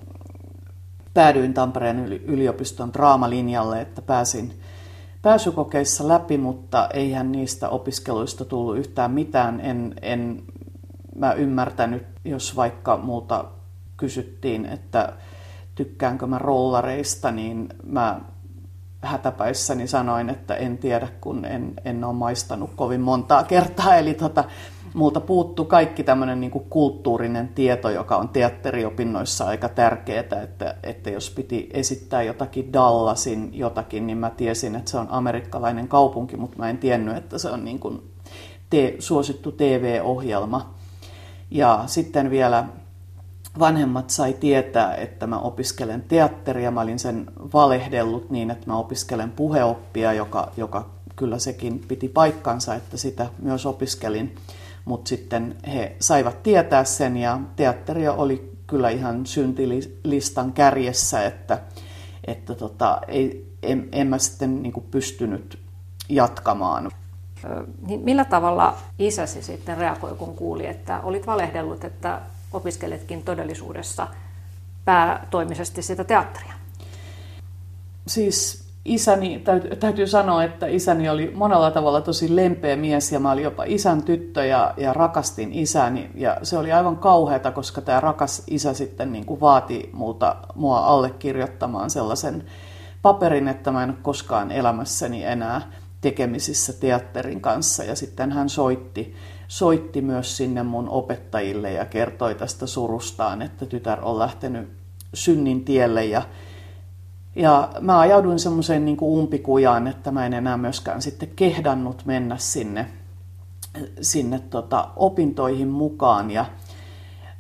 päädyin 1.15 1.55
Tampereen 1.55 1.99
yliopiston 2.09 2.93
draamalinjalle, 2.93 3.81
että 3.81 4.03
pääsin 4.03 4.61
pääsykokeissa 5.29 6.09
läpi, 6.09 6.39
mutta 6.39 6.89
eihän 6.95 7.33
niistä 7.33 7.69
opiskeluista 7.69 8.45
tullut 8.45 8.79
yhtään 8.79 9.11
mitään. 9.11 9.61
En, 9.61 9.95
en 10.03 10.43
mä 11.17 11.33
ymmärtänyt, 11.33 12.07
jos 12.25 12.57
vaikka 12.57 12.97
multa 12.97 13.45
kysyttiin, 13.97 14.67
että 14.67 15.13
tykkäänkö 15.75 16.27
mä 16.27 16.39
rollareista, 16.39 17.31
niin 17.31 17.69
mä 17.85 18.21
hätäpäissäni 19.03 19.87
sanoin, 19.87 20.31
että 20.31 20.55
en 20.55 20.79
tiedä, 20.79 21.09
kun 21.21 21.45
en, 21.45 21.75
en 21.85 22.05
ole 22.05 22.15
maistanut 22.15 22.71
kovin 22.77 23.01
montaa 23.01 23.45
kertaa. 23.45 23.97
Eli 23.97 24.15
tota, 24.15 24.45
multa 24.99 25.21
puuttuu 25.21 25.65
kaikki 25.65 26.05
tämmöinen 26.05 26.41
niin 26.41 26.51
kulttuurinen 26.51 27.49
tieto, 27.49 27.91
joka 27.91 28.17
on 28.17 28.29
teatteriopinnoissa 28.29 29.45
aika 29.45 29.69
tärkeää, 29.69 30.21
että, 30.43 30.75
että 30.83 31.11
jos 31.11 31.31
piti 31.31 31.71
esittää 31.73 32.23
jotakin 32.23 32.73
Dallasin 32.73 33.51
jotakin, 33.53 34.07
niin 34.07 34.19
mä 34.19 34.31
tiesin, 34.31 34.77
että 34.77 34.91
se 34.91 34.99
on 34.99 35.07
amerikkalainen 35.11 35.89
kaupunki, 35.89 36.37
mutta 36.37 36.59
mä 36.59 36.71
en 36.71 36.79
tiennyt, 36.79 37.17
että 37.17 37.39
se 37.39 37.51
on 37.51 37.65
niin 37.65 37.79
kuin 37.79 38.03
te, 38.71 38.97
suosittu 38.99 39.53
TV-ohjelma. 39.53 40.75
Ja 41.51 41.83
sitten 41.87 42.31
vielä 42.31 42.65
vanhemmat 43.59 44.11
sai 44.11 44.33
tietää, 44.33 44.95
että 44.95 45.27
mä 45.27 45.39
opiskelen 45.39 46.05
teatteria. 46.09 46.71
Mä 46.71 46.81
olin 46.81 46.99
sen 46.99 47.27
valehdellut 47.55 48.31
niin, 48.31 48.51
että 48.51 48.67
mä 48.67 48.77
opiskelen 48.77 49.31
puheoppia, 49.31 50.13
joka, 50.13 50.53
joka 50.57 50.91
kyllä 51.17 51.39
sekin 51.39 51.85
piti 51.89 52.09
paikkansa, 52.09 52.75
että 52.75 52.97
sitä 52.97 53.27
myös 53.43 53.67
opiskelin. 53.67 54.35
Mutta 54.89 55.09
sitten 55.09 55.57
he 55.67 55.97
saivat 56.01 56.43
tietää 56.43 56.85
sen 56.85 57.17
ja 57.17 57.41
teatteri 57.57 58.09
oli 58.09 58.53
kyllä 58.67 58.91
ihan 58.91 59.27
syntilistan 59.27 60.53
kärjessä, 60.53 61.25
että, 61.25 61.59
että 62.27 62.55
tota, 62.55 63.01
ei, 63.09 63.53
en, 63.63 63.89
en 63.93 64.07
mä 64.07 64.19
sitten 64.19 64.63
niin 64.63 64.73
pystynyt 64.91 65.59
jatkamaan. 66.09 66.91
Niin 67.87 68.01
millä 68.01 68.25
tavalla 68.25 68.77
isäsi 68.99 69.43
sitten 69.43 69.79
reagoi, 69.79 70.15
kun 70.15 70.37
kuuli, 70.37 70.67
että 70.67 71.01
olit 71.01 71.27
valehdellut, 71.27 71.85
että 71.85 72.21
opiskeletkin 72.53 73.23
todellisuudessa 73.23 74.09
päätoimisesti 74.85 75.83
sitä 75.83 76.05
teatteria? 76.05 76.55
Siis 78.07 78.68
isäni, 78.95 79.45
täytyy 79.81 80.07
sanoa, 80.07 80.45
että 80.45 80.67
isäni 80.67 81.09
oli 81.09 81.33
monella 81.35 81.71
tavalla 81.71 82.01
tosi 82.01 82.37
lempeä 82.37 82.77
mies 82.77 83.13
ja 83.13 83.21
mä 83.21 83.33
olin 83.33 83.45
jopa 83.45 83.65
isän 83.67 84.03
tyttö 84.03 84.45
ja, 84.45 84.75
ja 84.77 84.93
rakastin 84.93 85.53
isäni. 85.53 86.11
Ja 86.15 86.37
se 86.43 86.59
oli 86.59 86.73
aivan 86.73 86.97
kauheata, 86.97 87.53
koska 87.53 87.81
tämä 87.81 88.01
rakas 88.01 88.43
isä 88.47 88.75
sitten 88.75 89.13
niin 89.13 89.27
kuin 89.27 89.41
vaati 89.41 89.91
multa, 89.93 90.37
mua 90.55 90.79
allekirjoittamaan 90.79 91.91
sellaisen 91.91 92.45
paperin, 93.03 93.49
että 93.49 93.71
mä 93.71 93.83
en 93.83 93.99
koskaan 94.03 94.53
elämässäni 94.53 95.25
enää 95.25 95.63
tekemisissä 96.01 96.73
teatterin 96.73 97.41
kanssa. 97.41 97.85
Ja 97.85 97.97
sitten 97.97 98.33
hän 98.33 98.49
soitti, 98.49 99.15
soitti 99.49 100.03
myös 100.03 100.37
sinne 100.37 100.63
mun 100.63 100.89
opettajille 100.89 101.73
ja 101.73 101.85
kertoi 101.85 102.35
tästä 102.35 102.67
surustaan, 102.67 103.43
että 103.43 103.67
tytär 103.67 103.99
on 104.03 104.19
lähtenyt 104.19 104.69
synnin 105.15 105.65
tielle 105.65 106.05
ja 106.05 106.23
ja 107.39 107.69
mä 107.81 107.99
ajauduin 107.99 108.39
semmoiseen 108.39 108.85
niin 108.85 108.97
umpikujaan, 109.03 109.87
että 109.87 110.11
mä 110.11 110.27
en 110.27 110.33
enää 110.33 110.57
myöskään 110.57 111.03
sitten 111.03 111.29
kehdannut 111.37 112.03
mennä 112.05 112.37
sinne, 112.37 112.87
sinne 114.01 114.39
tota, 114.39 114.89
opintoihin 114.97 115.69
mukaan. 115.69 116.31
Ja 116.31 116.47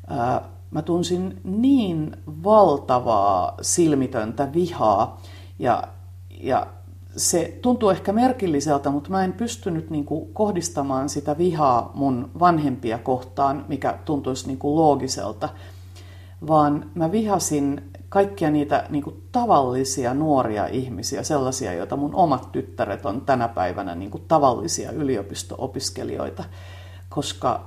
ää, 0.07 0.43
mä 0.71 0.83
tunsin 0.83 1.41
niin 1.45 2.17
valtavaa 2.45 3.55
silmitöntä 3.61 4.53
vihaa 4.53 5.23
ja, 5.59 5.83
ja 6.41 6.67
se 7.17 7.59
tuntuu 7.63 7.91
ehkä 7.91 8.13
merkilliseltä, 8.13 8.91
mutta 8.91 9.11
mä 9.11 9.25
en 9.25 9.33
pystynyt 9.33 9.91
niin 9.91 10.05
kuin, 10.05 10.35
kohdistamaan 10.35 11.09
sitä 11.09 11.39
vihaa 11.39 11.93
mun 11.95 12.31
vanhempia 12.41 12.99
kohtaan, 12.99 13.65
mikä 13.69 13.99
tuntuisi 14.05 14.47
niin 14.47 14.59
kuin, 14.59 14.77
loogiselta, 14.77 15.49
vaan 16.47 16.91
mä 16.95 17.13
vihasin 17.13 17.91
kaikkia 18.09 18.51
niitä 18.51 18.87
niin 18.89 19.05
kuin, 19.05 19.23
tavallisia 19.33 20.15
nuoria 20.15 20.67
ihmisiä, 20.67 21.23
sellaisia, 21.23 21.73
joita 21.73 21.97
mun 21.97 22.15
omat 22.15 22.53
tyttäret 22.53 23.07
on 23.07 23.21
tänä 23.21 23.49
päivänä 23.49 23.95
niin 23.95 24.11
kuin, 24.11 24.25
tavallisia 24.29 24.91
yliopisto-opiskelijoita, 24.91 26.45
koska 27.09 27.67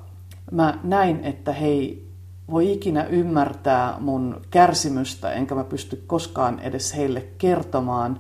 mä 0.52 0.80
näin, 0.84 1.24
että 1.24 1.54
he 1.54 1.68
ei 1.68 2.12
voi 2.52 2.72
ikinä 2.72 3.04
ymmärtää 3.04 3.96
mun 4.00 4.42
kärsimystä, 4.50 5.32
enkä 5.32 5.56
mä 5.56 5.64
pysty 5.64 6.04
koskaan 6.08 6.60
edes 6.60 6.96
heille 6.96 7.28
kertomaan. 7.38 8.20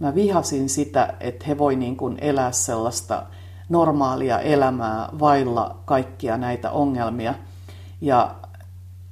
Mä 0.00 0.14
vihasin 0.14 0.68
sitä, 0.68 1.14
että 1.20 1.44
he 1.46 1.58
voi 1.58 1.76
niin 1.76 1.96
kuin 1.96 2.18
elää 2.20 2.52
sellaista 2.52 3.22
normaalia 3.68 4.40
elämää 4.40 5.08
vailla 5.20 5.76
kaikkia 5.84 6.36
näitä 6.36 6.70
ongelmia. 6.70 7.34
Ja 8.00 8.34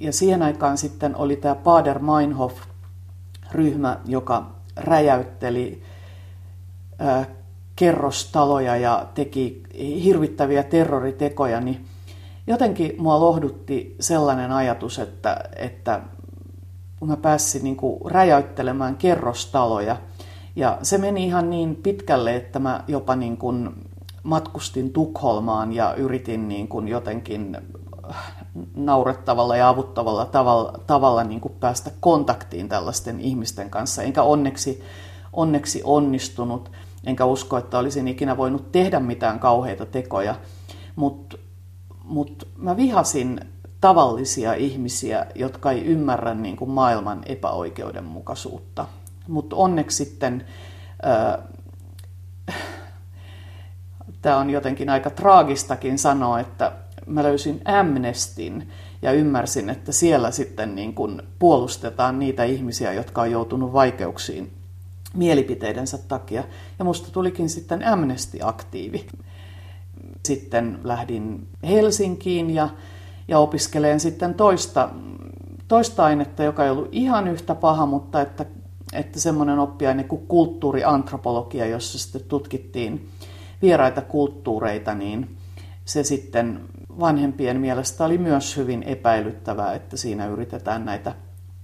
ja 0.00 0.12
siihen 0.12 0.42
aikaan 0.42 0.78
sitten 0.78 1.16
oli 1.16 1.36
tämä 1.36 1.54
Bader 1.54 1.98
Meinhof-ryhmä, 1.98 4.00
joka 4.06 4.50
räjäytteli 4.76 5.82
äh, 7.00 7.28
kerrostaloja 7.76 8.76
ja 8.76 9.06
teki 9.14 9.62
hirvittäviä 9.78 10.62
terroritekoja, 10.62 11.60
niin 11.60 11.84
jotenkin 12.46 12.94
mua 12.98 13.20
lohdutti 13.20 13.96
sellainen 14.00 14.52
ajatus, 14.52 14.98
että, 14.98 15.40
että 15.56 16.00
kun 16.98 17.08
mä 17.08 17.16
pääsin 17.16 17.64
niin 17.64 17.76
kuin 17.76 18.10
räjäyttelemään 18.10 18.96
kerrostaloja, 18.96 19.96
ja 20.56 20.78
se 20.82 20.98
meni 20.98 21.24
ihan 21.24 21.50
niin 21.50 21.76
pitkälle, 21.76 22.36
että 22.36 22.58
mä 22.58 22.84
jopa 22.88 23.16
niin 23.16 23.36
kuin 23.36 23.70
matkustin 24.22 24.92
Tukholmaan 24.92 25.72
ja 25.72 25.94
yritin 25.94 26.48
niin 26.48 26.68
kuin 26.68 26.88
jotenkin 26.88 27.56
naurettavalla 28.76 29.56
ja 29.56 29.68
avuttavalla 29.68 30.26
tavalla, 30.26 30.80
tavalla 30.86 31.24
niin 31.24 31.40
kuin 31.40 31.54
päästä 31.60 31.90
kontaktiin 32.00 32.68
tällaisten 32.68 33.20
ihmisten 33.20 33.70
kanssa. 33.70 34.02
Enkä 34.02 34.22
onneksi, 34.22 34.84
onneksi 35.32 35.80
onnistunut, 35.84 36.70
enkä 37.04 37.24
usko, 37.24 37.58
että 37.58 37.78
olisin 37.78 38.08
ikinä 38.08 38.36
voinut 38.36 38.72
tehdä 38.72 39.00
mitään 39.00 39.38
kauheita 39.40 39.86
tekoja. 39.86 40.34
Mutta 40.96 41.36
mut 42.04 42.48
mä 42.56 42.76
vihasin 42.76 43.40
tavallisia 43.80 44.54
ihmisiä, 44.54 45.26
jotka 45.34 45.70
ei 45.70 45.84
ymmärrä 45.84 46.34
niin 46.34 46.56
kuin 46.56 46.70
maailman 46.70 47.22
epäoikeudenmukaisuutta. 47.26 48.86
Mutta 49.28 49.56
onneksi 49.56 50.04
sitten, 50.04 50.46
äh, 51.06 51.44
tämä 54.22 54.36
on 54.36 54.50
jotenkin 54.50 54.90
aika 54.90 55.10
traagistakin 55.10 55.98
sanoa, 55.98 56.40
että 56.40 56.72
mä 57.06 57.22
löysin 57.22 57.60
Amnestin 57.64 58.68
ja 59.02 59.12
ymmärsin, 59.12 59.70
että 59.70 59.92
siellä 59.92 60.30
sitten 60.30 60.74
niin 60.74 60.94
kuin 60.94 61.22
puolustetaan 61.38 62.18
niitä 62.18 62.44
ihmisiä, 62.44 62.92
jotka 62.92 63.20
on 63.20 63.30
joutunut 63.30 63.72
vaikeuksiin 63.72 64.52
mielipiteidensä 65.14 65.98
takia. 65.98 66.44
Ja 66.78 66.84
musta 66.84 67.12
tulikin 67.12 67.48
sitten 67.48 67.86
Amnesty-aktiivi. 67.86 69.06
Sitten 70.24 70.78
lähdin 70.84 71.46
Helsinkiin 71.62 72.50
ja, 72.50 72.68
ja 73.28 73.38
opiskeleen 73.38 74.00
sitten 74.00 74.34
toista, 74.34 74.90
toista 75.68 76.04
ainetta, 76.04 76.42
joka 76.42 76.64
ei 76.64 76.70
ollut 76.70 76.88
ihan 76.92 77.28
yhtä 77.28 77.54
paha, 77.54 77.86
mutta 77.86 78.20
että, 78.20 78.46
että 78.92 79.20
semmoinen 79.20 79.58
oppiaine 79.58 80.04
kuin 80.04 80.26
kulttuuriantropologia, 80.26 81.66
jossa 81.66 81.98
sitten 81.98 82.22
tutkittiin 82.28 83.08
vieraita 83.62 84.00
kulttuureita, 84.00 84.94
niin 84.94 85.36
se 85.84 86.02
sitten 86.04 86.60
vanhempien 87.00 87.60
mielestä 87.60 88.04
oli 88.04 88.18
myös 88.18 88.56
hyvin 88.56 88.82
epäilyttävää, 88.82 89.74
että 89.74 89.96
siinä 89.96 90.26
yritetään 90.26 90.84
näitä 90.84 91.14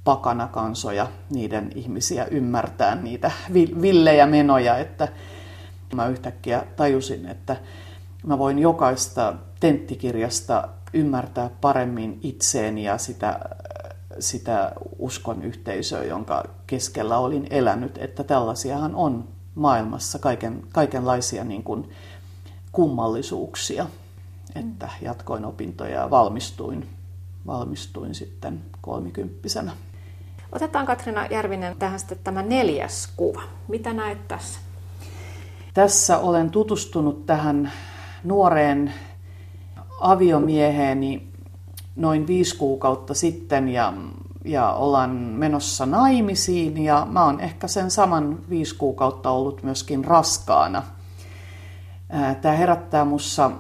pakanakansoja, 0.04 1.06
niiden 1.30 1.72
ihmisiä 1.74 2.24
ymmärtää 2.24 2.94
niitä 2.94 3.30
villejä 3.82 4.26
menoja, 4.26 4.78
että 4.78 5.08
mä 5.94 6.06
yhtäkkiä 6.06 6.66
tajusin, 6.76 7.26
että 7.26 7.56
mä 8.26 8.38
voin 8.38 8.58
jokaista 8.58 9.34
tenttikirjasta 9.60 10.68
ymmärtää 10.92 11.50
paremmin 11.60 12.20
itseeni 12.22 12.84
ja 12.84 12.98
sitä 12.98 13.40
sitä 14.18 14.72
uskon 14.98 15.42
yhteisöä, 15.42 16.04
jonka 16.04 16.44
keskellä 16.66 17.18
olin 17.18 17.46
elänyt, 17.50 17.98
että 17.98 18.24
tällaisiahan 18.24 18.94
on 18.94 19.28
maailmassa 19.54 20.18
kaiken, 20.18 20.62
kaikenlaisia 20.72 21.44
niin 21.44 21.62
kuin 21.62 21.90
kummallisuuksia. 22.72 23.86
Että 24.54 24.88
jatkoin 25.02 25.44
opintoja 25.44 26.00
ja 26.00 26.10
valmistuin, 26.10 26.88
valmistuin 27.46 28.14
sitten 28.14 28.62
kolmikymppisenä. 28.80 29.72
Otetaan 30.52 30.86
Katrina 30.86 31.26
Järvinen 31.26 31.76
tähän 31.78 31.98
sitten 31.98 32.18
tämä 32.24 32.42
neljäs 32.42 33.12
kuva. 33.16 33.42
Mitä 33.68 33.92
näet 33.92 34.28
tässä? 34.28 34.60
Tässä 35.74 36.18
olen 36.18 36.50
tutustunut 36.50 37.26
tähän 37.26 37.72
nuoreen 38.24 38.92
aviomieheeni 40.00 41.28
noin 41.96 42.26
viisi 42.26 42.56
kuukautta 42.56 43.14
sitten 43.14 43.68
ja, 43.68 43.92
ja 44.44 44.72
ollaan 44.72 45.10
menossa 45.10 45.86
naimisiin 45.86 46.84
ja 46.84 47.06
mä 47.10 47.24
oon 47.24 47.40
ehkä 47.40 47.68
sen 47.68 47.90
saman 47.90 48.38
viisi 48.50 48.74
kuukautta 48.74 49.30
ollut 49.30 49.62
myöskin 49.62 50.04
raskaana. 50.04 50.82
Tämä 52.42 52.54
herättää 52.54 53.04
mussa 53.04 53.50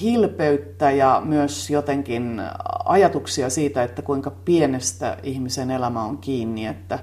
hilpeyttä 0.00 0.90
ja 0.90 1.22
myös 1.24 1.70
jotenkin 1.70 2.42
ajatuksia 2.84 3.50
siitä, 3.50 3.82
että 3.82 4.02
kuinka 4.02 4.30
pienestä 4.30 5.16
ihmisen 5.22 5.70
elämä 5.70 6.02
on 6.02 6.18
kiinni. 6.18 6.66
Että 6.66 6.98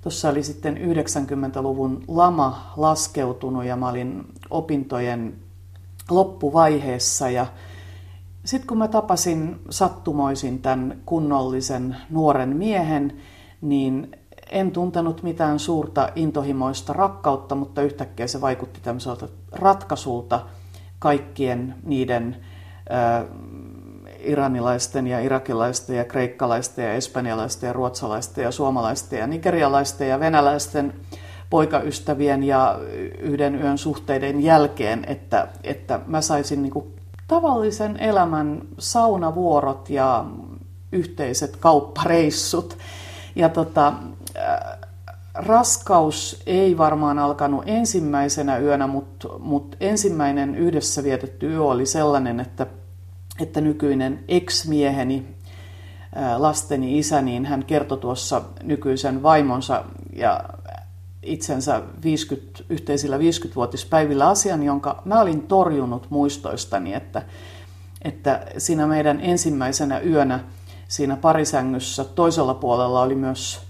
tuossa 0.00 0.28
oli 0.28 0.42
sitten 0.42 0.76
90-luvun 0.76 2.04
lama 2.08 2.72
laskeutunut 2.76 3.64
ja 3.64 3.76
mä 3.76 3.88
olin 3.88 4.24
opintojen 4.50 5.36
loppuvaiheessa 6.10 7.30
ja 7.30 7.46
sitten 8.44 8.68
kun 8.68 8.78
mä 8.78 8.88
tapasin 8.88 9.60
sattumoisin 9.70 10.62
tämän 10.62 11.02
kunnollisen 11.06 11.96
nuoren 12.10 12.56
miehen, 12.56 13.16
niin 13.60 14.16
en 14.50 14.70
tuntenut 14.70 15.22
mitään 15.22 15.58
suurta 15.58 16.08
intohimoista 16.16 16.92
rakkautta, 16.92 17.54
mutta 17.54 17.82
yhtäkkiä 17.82 18.26
se 18.26 18.40
vaikutti 18.40 18.80
tämmöiseltä 18.82 19.28
ratkaisulta 19.52 20.40
kaikkien 21.00 21.74
niiden 21.82 22.36
iranilaisten 24.18 25.06
ja 25.06 25.20
irakilaisten 25.20 25.96
ja 25.96 26.04
kreikkalaisten 26.04 26.84
ja 26.84 26.92
espanjalaisten 26.92 27.66
ja 27.66 27.72
ruotsalaisten 27.72 28.44
ja 28.44 28.50
suomalaisten 28.50 29.18
ja 29.18 29.26
nigerialaisten 29.26 30.08
ja 30.08 30.20
venäläisten 30.20 30.92
poikaystävien 31.50 32.42
ja 32.42 32.78
yhden 33.18 33.62
yön 33.62 33.78
suhteiden 33.78 34.42
jälkeen, 34.42 35.04
että, 35.08 35.48
että 35.64 36.00
mä 36.06 36.20
saisin 36.20 36.62
niin 36.62 36.94
tavallisen 37.28 37.96
elämän 37.96 38.62
saunavuorot 38.78 39.90
ja 39.90 40.24
yhteiset 40.92 41.56
kauppareissut. 41.56 42.78
Ja 43.36 43.48
tota, 43.48 43.92
raskaus 45.40 46.42
ei 46.46 46.78
varmaan 46.78 47.18
alkanut 47.18 47.62
ensimmäisenä 47.66 48.58
yönä, 48.58 48.86
mutta, 48.86 49.28
mutta 49.38 49.76
ensimmäinen 49.80 50.54
yhdessä 50.54 51.02
vietetty 51.02 51.52
yö 51.52 51.62
oli 51.62 51.86
sellainen, 51.86 52.40
että, 52.40 52.66
että 53.40 53.60
nykyinen 53.60 54.24
ex-mieheni, 54.28 55.26
lasteni 56.36 56.98
isä, 56.98 57.22
niin 57.22 57.46
hän 57.46 57.64
kertoi 57.64 57.98
tuossa 57.98 58.42
nykyisen 58.62 59.22
vaimonsa 59.22 59.84
ja 60.12 60.44
itsensä 61.22 61.82
50, 62.04 62.64
yhteisillä 62.68 63.18
50-vuotispäivillä 63.18 64.28
asian, 64.28 64.62
jonka 64.62 65.02
mä 65.04 65.20
olin 65.20 65.42
torjunut 65.42 66.06
muistoistani, 66.10 66.94
että, 66.94 67.22
että 68.02 68.46
siinä 68.58 68.86
meidän 68.86 69.20
ensimmäisenä 69.20 70.00
yönä 70.00 70.40
siinä 70.88 71.16
parisängyssä 71.16 72.04
toisella 72.04 72.54
puolella 72.54 73.02
oli 73.02 73.14
myös 73.14 73.60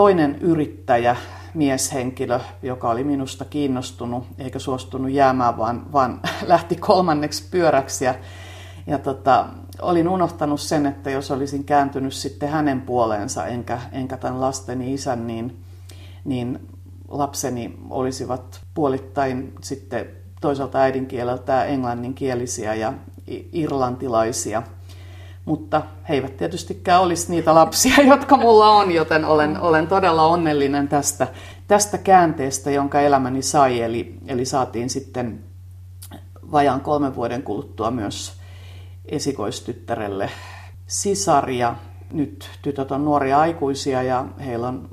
toinen 0.00 0.36
yrittäjä, 0.40 1.16
mieshenkilö, 1.54 2.40
joka 2.62 2.90
oli 2.90 3.04
minusta 3.04 3.44
kiinnostunut 3.44 4.24
eikä 4.38 4.58
suostunut 4.58 5.10
jäämään, 5.10 5.58
vaan, 5.58 5.92
vaan 5.92 6.20
lähti 6.46 6.76
kolmanneksi 6.76 7.44
pyöräksi. 7.50 8.04
Ja, 8.04 8.14
ja 8.86 8.98
tota, 8.98 9.46
olin 9.80 10.08
unohtanut 10.08 10.60
sen, 10.60 10.86
että 10.86 11.10
jos 11.10 11.30
olisin 11.30 11.64
kääntynyt 11.64 12.12
sitten 12.12 12.48
hänen 12.48 12.80
puoleensa, 12.80 13.46
enkä, 13.46 13.80
enkä 13.92 14.16
tämän 14.16 14.40
lasteni 14.40 14.94
isän, 14.94 15.26
niin, 15.26 15.56
niin 16.24 16.68
lapseni 17.08 17.78
olisivat 17.90 18.60
puolittain 18.74 19.52
sitten 19.62 20.06
toiselta 20.40 20.78
äidinkieleltä 20.78 21.64
englanninkielisiä 21.64 22.74
ja 22.74 22.92
irlantilaisia. 23.52 24.62
Mutta 25.50 25.82
he 26.08 26.14
eivät 26.14 26.36
tietystikään 26.36 27.00
olisi 27.00 27.30
niitä 27.30 27.54
lapsia, 27.54 28.02
jotka 28.14 28.36
mulla 28.36 28.70
on, 28.70 28.92
joten 28.92 29.24
olen, 29.24 29.60
olen 29.60 29.86
todella 29.86 30.26
onnellinen 30.26 30.88
tästä, 30.88 31.28
tästä 31.68 31.98
käänteestä, 31.98 32.70
jonka 32.70 33.00
elämäni 33.00 33.42
sai. 33.42 33.80
Eli, 33.80 34.18
eli 34.26 34.44
saatiin 34.44 34.90
sitten 34.90 35.44
vajaan 36.52 36.80
kolmen 36.80 37.14
vuoden 37.14 37.42
kuluttua 37.42 37.90
myös 37.90 38.32
esikoistyttärelle 39.04 40.30
sisaria. 40.86 41.74
Nyt 42.12 42.50
tytöt 42.62 42.92
on 42.92 43.04
nuoria 43.04 43.40
aikuisia 43.40 44.02
ja 44.02 44.26
heillä 44.44 44.68
on 44.68 44.88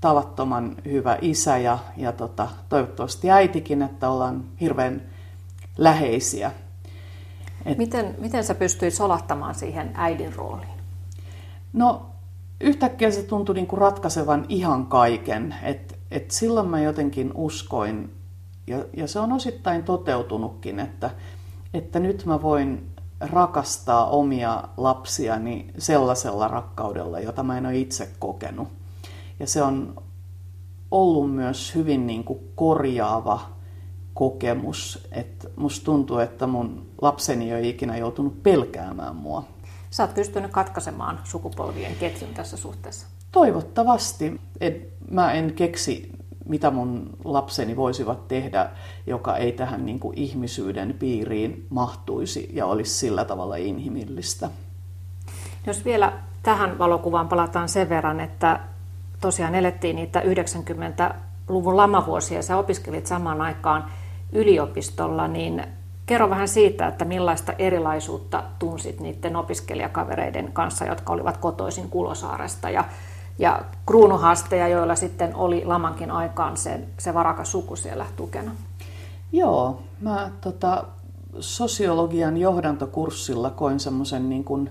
tavattoman 0.00 0.76
hyvä 0.84 1.18
isä 1.20 1.58
ja, 1.58 1.78
ja 1.96 2.12
tota, 2.12 2.48
toivottavasti 2.68 3.30
äitikin, 3.30 3.82
että 3.82 4.10
ollaan 4.10 4.44
hirveän 4.60 5.02
läheisiä. 5.78 6.52
Et, 7.64 7.78
miten, 7.78 8.14
miten 8.18 8.44
sä 8.44 8.54
pystyit 8.54 8.94
solahtamaan 8.94 9.54
siihen 9.54 9.90
äidin 9.94 10.34
rooliin? 10.34 10.82
No 11.72 12.06
yhtäkkiä 12.60 13.10
se 13.10 13.22
tuntui 13.22 13.54
niin 13.54 13.66
kuin 13.66 13.80
ratkaisevan 13.80 14.46
ihan 14.48 14.86
kaiken. 14.86 15.54
Et, 15.62 15.98
et 16.10 16.30
silloin 16.30 16.68
mä 16.68 16.80
jotenkin 16.80 17.30
uskoin, 17.34 18.14
ja, 18.66 18.84
ja 18.96 19.06
se 19.06 19.18
on 19.18 19.32
osittain 19.32 19.82
toteutunutkin, 19.82 20.80
että, 20.80 21.10
että 21.74 22.00
nyt 22.00 22.26
mä 22.26 22.42
voin 22.42 22.92
rakastaa 23.20 24.06
omia 24.06 24.64
lapsiani 24.76 25.70
sellaisella 25.78 26.48
rakkaudella, 26.48 27.20
jota 27.20 27.42
mä 27.42 27.58
en 27.58 27.66
ole 27.66 27.76
itse 27.76 28.08
kokenut. 28.18 28.68
Ja 29.40 29.46
se 29.46 29.62
on 29.62 30.02
ollut 30.90 31.34
myös 31.34 31.74
hyvin 31.74 32.06
niin 32.06 32.24
kuin 32.24 32.38
korjaava 32.54 33.40
kokemus. 34.14 35.08
Että 35.12 35.48
musta 35.56 35.84
tuntuu, 35.84 36.18
että 36.18 36.46
mun 36.46 36.86
lapseni 37.02 37.52
ei 37.52 37.58
ole 37.58 37.68
ikinä 37.68 37.96
joutunut 37.96 38.42
pelkäämään 38.42 39.16
mua. 39.16 39.44
Sä 39.90 40.02
oot 40.02 40.14
pystynyt 40.14 40.50
katkaisemaan 40.50 41.20
sukupolvien 41.24 41.96
ketjun 42.00 42.34
tässä 42.34 42.56
suhteessa. 42.56 43.06
Toivottavasti. 43.32 44.40
Et 44.60 44.88
mä 45.10 45.32
en 45.32 45.52
keksi, 45.52 46.12
mitä 46.48 46.70
mun 46.70 47.10
lapseni 47.24 47.76
voisivat 47.76 48.28
tehdä, 48.28 48.70
joka 49.06 49.36
ei 49.36 49.52
tähän 49.52 49.86
niin 49.86 50.00
kuin 50.00 50.18
ihmisyyden 50.18 50.94
piiriin 50.98 51.66
mahtuisi 51.70 52.50
ja 52.52 52.66
olisi 52.66 52.94
sillä 52.94 53.24
tavalla 53.24 53.56
inhimillistä. 53.56 54.50
Jos 55.66 55.84
vielä 55.84 56.12
tähän 56.42 56.78
valokuvaan 56.78 57.28
palataan 57.28 57.68
sen 57.68 57.88
verran, 57.88 58.20
että 58.20 58.60
tosiaan 59.20 59.54
elettiin 59.54 59.96
niitä 59.96 60.20
90-luvun 60.20 61.76
lamavuosia 61.76 62.38
ja 62.38 62.42
sä 62.42 62.56
opiskelit 62.56 63.06
samaan 63.06 63.40
aikaan 63.40 63.84
yliopistolla, 64.32 65.28
niin 65.28 65.64
kerro 66.06 66.30
vähän 66.30 66.48
siitä, 66.48 66.86
että 66.86 67.04
millaista 67.04 67.52
erilaisuutta 67.58 68.42
tunsit 68.58 69.00
niiden 69.00 69.36
opiskelijakavereiden 69.36 70.52
kanssa, 70.52 70.84
jotka 70.84 71.12
olivat 71.12 71.36
kotoisin 71.36 71.88
Kulosaaresta 71.88 72.70
ja, 72.70 72.84
ja 73.38 73.62
kruunuhaasteja, 73.86 74.68
joilla 74.68 74.94
sitten 74.94 75.34
oli 75.34 75.64
lamankin 75.64 76.10
aikaan 76.10 76.56
se, 76.56 76.80
se 76.98 77.14
varakas 77.14 77.52
suku 77.52 77.76
siellä 77.76 78.06
tukena. 78.16 78.52
Joo, 79.32 79.82
mä 80.00 80.30
tota, 80.40 80.84
sosiologian 81.40 82.36
johdantokurssilla 82.36 83.50
koin 83.50 83.80
semmoisen 83.80 84.28
niin 84.28 84.44
kuin, 84.44 84.70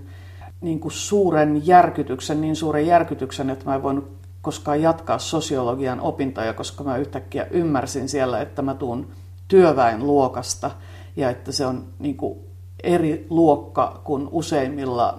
niin 0.60 0.80
kuin 0.80 0.92
suuren 0.92 1.66
järkytyksen, 1.66 2.40
niin 2.40 2.56
suuren 2.56 2.86
järkytyksen, 2.86 3.50
että 3.50 3.64
mä 3.64 3.74
en 3.74 3.82
voinut 3.82 4.10
koskaan 4.42 4.82
jatkaa 4.82 5.18
sosiologian 5.18 6.00
opintoja, 6.00 6.54
koska 6.54 6.84
mä 6.84 6.96
yhtäkkiä 6.96 7.46
ymmärsin 7.50 8.08
siellä, 8.08 8.40
että 8.40 8.62
mä 8.62 8.74
tuun 8.74 9.06
työväenluokasta 9.52 10.70
ja 11.16 11.30
että 11.30 11.52
se 11.52 11.66
on 11.66 11.84
niin 11.98 12.16
kuin 12.16 12.38
eri 12.82 13.26
luokka 13.30 14.00
kuin 14.04 14.28
useimmilla 14.30 15.18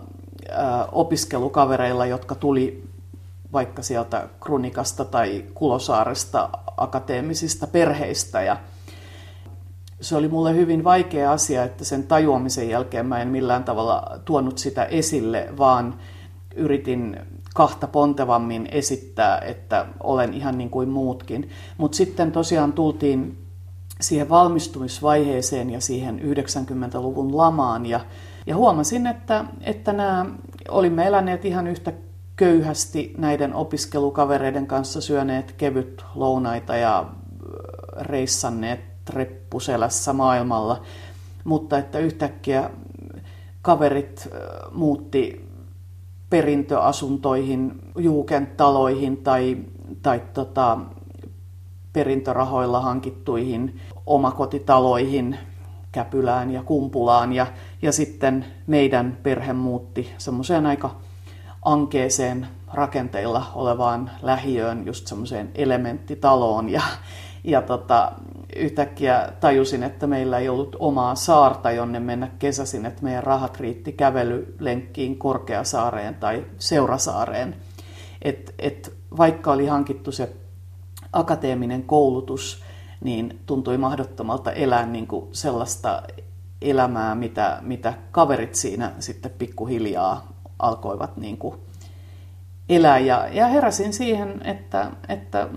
opiskelukavereilla, 0.91 2.05
jotka 2.05 2.36
tuli 2.36 2.84
vaikka 3.53 3.81
sieltä 3.81 4.27
Krunikasta 4.39 5.05
tai 5.05 5.45
Kulosaaresta 5.53 6.49
akateemisista 6.77 7.67
perheistä. 7.67 8.41
Ja 8.41 8.57
se 10.01 10.15
oli 10.15 10.27
mulle 10.27 10.55
hyvin 10.55 10.84
vaikea 10.84 11.31
asia, 11.31 11.63
että 11.63 11.86
sen 11.86 12.03
tajuamisen 12.03 12.69
jälkeen 12.69 13.05
mä 13.05 13.21
en 13.21 13.27
millään 13.27 13.63
tavalla 13.63 14.19
tuonut 14.25 14.57
sitä 14.57 14.86
esille, 14.86 15.49
vaan 15.57 15.95
yritin 16.55 17.19
kahta 17.53 17.88
pontevammin 17.88 18.67
esittää, 18.71 19.39
että 19.39 19.86
olen 20.03 20.34
ihan 20.34 20.57
niin 20.57 20.69
kuin 20.69 20.89
muutkin. 20.89 21.49
Mutta 21.77 21.95
sitten 21.95 22.31
tosiaan 22.31 22.73
tultiin 22.73 23.42
siihen 24.03 24.29
valmistumisvaiheeseen 24.29 25.69
ja 25.69 25.81
siihen 25.81 26.19
90-luvun 26.19 27.37
lamaan. 27.37 27.85
Ja, 27.85 27.99
ja 28.45 28.55
huomasin, 28.55 29.07
että, 29.07 29.45
että 29.61 29.93
nämä 29.93 30.25
olimme 30.69 31.07
eläneet 31.07 31.45
ihan 31.45 31.67
yhtä 31.67 31.93
köyhästi 32.35 33.13
näiden 33.17 33.53
opiskelukavereiden 33.53 34.67
kanssa 34.67 35.01
syöneet 35.01 35.51
kevyt 35.51 36.05
lounaita 36.15 36.75
ja 36.75 37.05
reissanneet 38.01 38.79
reppuselässä 39.09 40.13
maailmalla, 40.13 40.81
mutta 41.43 41.77
että 41.77 41.99
yhtäkkiä 41.99 42.69
kaverit 43.61 44.29
muutti 44.71 45.49
perintöasuntoihin, 46.29 47.71
juukenttaloihin 47.97 49.17
tai, 49.17 49.57
tai 50.01 50.21
tota, 50.33 50.79
perintörahoilla 51.93 52.81
hankittuihin 52.81 53.79
omakotitaloihin, 54.05 55.37
Käpylään 55.91 56.51
ja 56.51 56.63
Kumpulaan. 56.63 57.33
Ja, 57.33 57.47
ja 57.81 57.91
sitten 57.91 58.45
meidän 58.67 59.17
perhe 59.23 59.53
muutti 59.53 60.13
semmoiseen 60.17 60.65
aika 60.65 60.95
ankeeseen 61.65 62.47
rakenteilla 62.73 63.45
olevaan 63.55 64.11
lähiöön, 64.21 64.85
just 64.85 65.07
semmoiseen 65.07 65.51
elementtitaloon. 65.55 66.69
Ja, 66.69 66.81
ja 67.43 67.61
tota, 67.61 68.11
yhtäkkiä 68.55 69.29
tajusin, 69.39 69.83
että 69.83 70.07
meillä 70.07 70.39
ei 70.39 70.49
ollut 70.49 70.75
omaa 70.79 71.15
saarta, 71.15 71.71
jonne 71.71 71.99
mennä 71.99 72.27
kesäsin, 72.39 72.85
että 72.85 73.03
meidän 73.03 73.23
rahat 73.23 73.59
riitti 73.59 73.91
kävelylenkkiin 73.91 75.17
Korkeasaareen 75.17 76.15
tai 76.15 76.45
Seurasaareen. 76.57 77.55
Et, 78.21 78.53
et 78.59 78.93
vaikka 79.17 79.51
oli 79.51 79.67
hankittu 79.67 80.11
se 80.11 80.29
akateeminen 81.14 81.84
koulutus, 81.84 82.64
niin 83.01 83.39
tuntui 83.45 83.78
mahdottomalta 83.78 84.51
elää 84.51 84.86
niin 84.86 85.07
kuin 85.07 85.28
sellaista 85.32 86.03
elämää, 86.61 87.16
mitä, 87.16 87.57
mitä 87.61 87.93
kaverit 88.11 88.55
siinä 88.55 88.91
sitten 88.99 89.32
pikkuhiljaa 89.32 90.34
alkoivat 90.59 91.18
niin 91.18 91.38
kuin 91.38 91.55
elää. 92.70 92.99
Ja, 92.99 93.28
ja 93.28 93.47
heräsin 93.47 93.93
siihen, 93.93 94.41
että, 94.45 94.91
että 95.07 95.49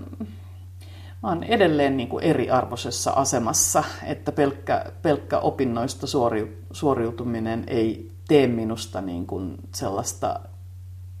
mä 1.23 1.37
edelleen 1.47 1.97
niin 1.97 2.09
kuin 2.09 2.23
eriarvoisessa 2.23 3.11
asemassa, 3.11 3.83
että 4.03 4.31
pelkkä, 4.31 4.85
pelkkä 5.01 5.39
opinnoista 5.39 6.07
suori, 6.07 6.63
suoriutuminen 6.71 7.63
ei 7.67 8.11
tee 8.27 8.47
minusta 8.47 9.01
niin 9.01 9.27
kuin 9.27 9.57
sellaista 9.75 10.39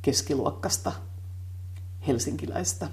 keskiluokkasta 0.01 0.91
helsinkiläistä. 2.07 2.87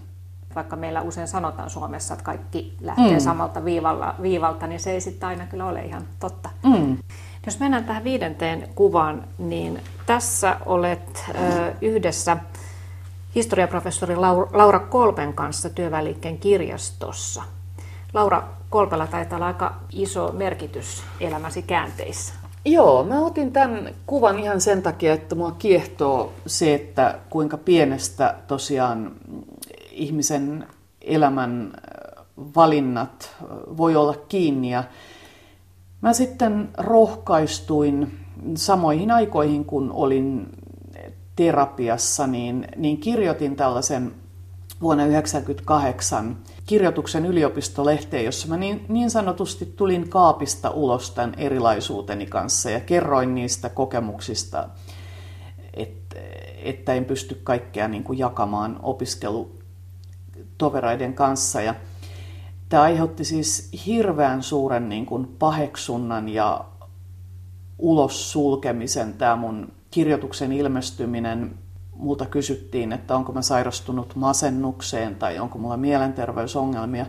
Vaikka 0.54 0.76
meillä 0.76 1.02
usein 1.02 1.28
sanotaan 1.28 1.70
Suomessa, 1.70 2.14
että 2.14 2.24
kaikki 2.24 2.76
lähtee 2.80 3.12
mm. 3.12 3.20
samalta 3.20 3.64
viivalla, 3.64 4.14
viivalta, 4.22 4.66
niin 4.66 4.80
se 4.80 4.90
ei 4.90 5.00
sitten 5.00 5.28
aina 5.28 5.46
kyllä 5.46 5.66
ole 5.66 5.84
ihan 5.84 6.02
totta. 6.20 6.50
Mm. 6.62 6.98
Jos 7.46 7.60
mennään 7.60 7.84
tähän 7.84 8.04
viidenteen 8.04 8.68
kuvaan, 8.74 9.24
niin 9.38 9.80
tässä 10.06 10.56
olet 10.66 11.24
ö, 11.28 11.72
yhdessä 11.80 12.36
historiaprofessori 13.34 14.16
Laura 14.52 14.78
Kolpen 14.78 15.32
kanssa 15.32 15.70
työväliikkeen 15.70 16.38
kirjastossa. 16.38 17.42
Laura 18.12 18.42
Kolpella 18.70 19.06
taitaa 19.06 19.36
olla 19.36 19.46
aika 19.46 19.74
iso 19.92 20.32
merkitys 20.32 21.02
elämäsi 21.20 21.62
käänteissä. 21.62 22.34
Joo, 22.64 23.04
mä 23.04 23.20
otin 23.20 23.52
tämän 23.52 23.90
kuvan 24.06 24.38
ihan 24.38 24.60
sen 24.60 24.82
takia, 24.82 25.12
että 25.12 25.34
mua 25.34 25.52
kiehtoo 25.52 26.32
se, 26.46 26.74
että 26.74 27.18
kuinka 27.30 27.56
pienestä 27.56 28.34
tosiaan 28.46 29.12
ihmisen 29.94 30.66
elämän 31.00 31.72
valinnat 32.36 33.36
voi 33.76 33.96
olla 33.96 34.14
kiinni. 34.28 34.70
Ja 34.70 34.84
mä 36.00 36.12
sitten 36.12 36.68
rohkaistuin 36.78 38.18
samoihin 38.56 39.10
aikoihin, 39.10 39.64
kun 39.64 39.92
olin 39.92 40.48
terapiassa, 41.36 42.26
niin, 42.26 42.68
niin 42.76 42.98
kirjoitin 42.98 43.56
tällaisen 43.56 44.12
vuonna 44.80 45.04
1998 45.04 46.36
kirjoituksen 46.66 47.26
yliopistolehteen, 47.26 48.24
jossa 48.24 48.48
mä 48.48 48.56
niin, 48.56 48.84
niin 48.88 49.10
sanotusti 49.10 49.72
tulin 49.76 50.08
kaapista 50.08 50.70
ulos 50.70 51.10
tämän 51.10 51.34
erilaisuuteni 51.36 52.26
kanssa 52.26 52.70
ja 52.70 52.80
kerroin 52.80 53.34
niistä 53.34 53.68
kokemuksista, 53.68 54.68
että, 55.74 56.16
että 56.64 56.94
en 56.94 57.04
pysty 57.04 57.40
kaikkea 57.44 57.88
niin 57.88 58.04
kuin 58.04 58.18
jakamaan 58.18 58.80
opiskelutoveraiden 60.34 61.14
kanssa. 61.14 61.60
Ja 61.60 61.74
tämä 62.68 62.82
aiheutti 62.82 63.24
siis 63.24 63.70
hirveän 63.86 64.42
suuren 64.42 64.88
niin 64.88 65.06
kuin 65.06 65.26
paheksunnan 65.38 66.28
ja 66.28 66.64
ulos 67.78 68.32
sulkemisen 68.32 69.12
tämä 69.12 69.36
mun 69.36 69.72
kirjoituksen 69.90 70.52
ilmestyminen 70.52 71.58
multa 71.96 72.26
kysyttiin, 72.26 72.92
että 72.92 73.16
onko 73.16 73.32
mä 73.32 73.42
sairastunut 73.42 74.16
masennukseen 74.16 75.14
tai 75.14 75.38
onko 75.38 75.58
mulla 75.58 75.76
mielenterveysongelmia. 75.76 77.06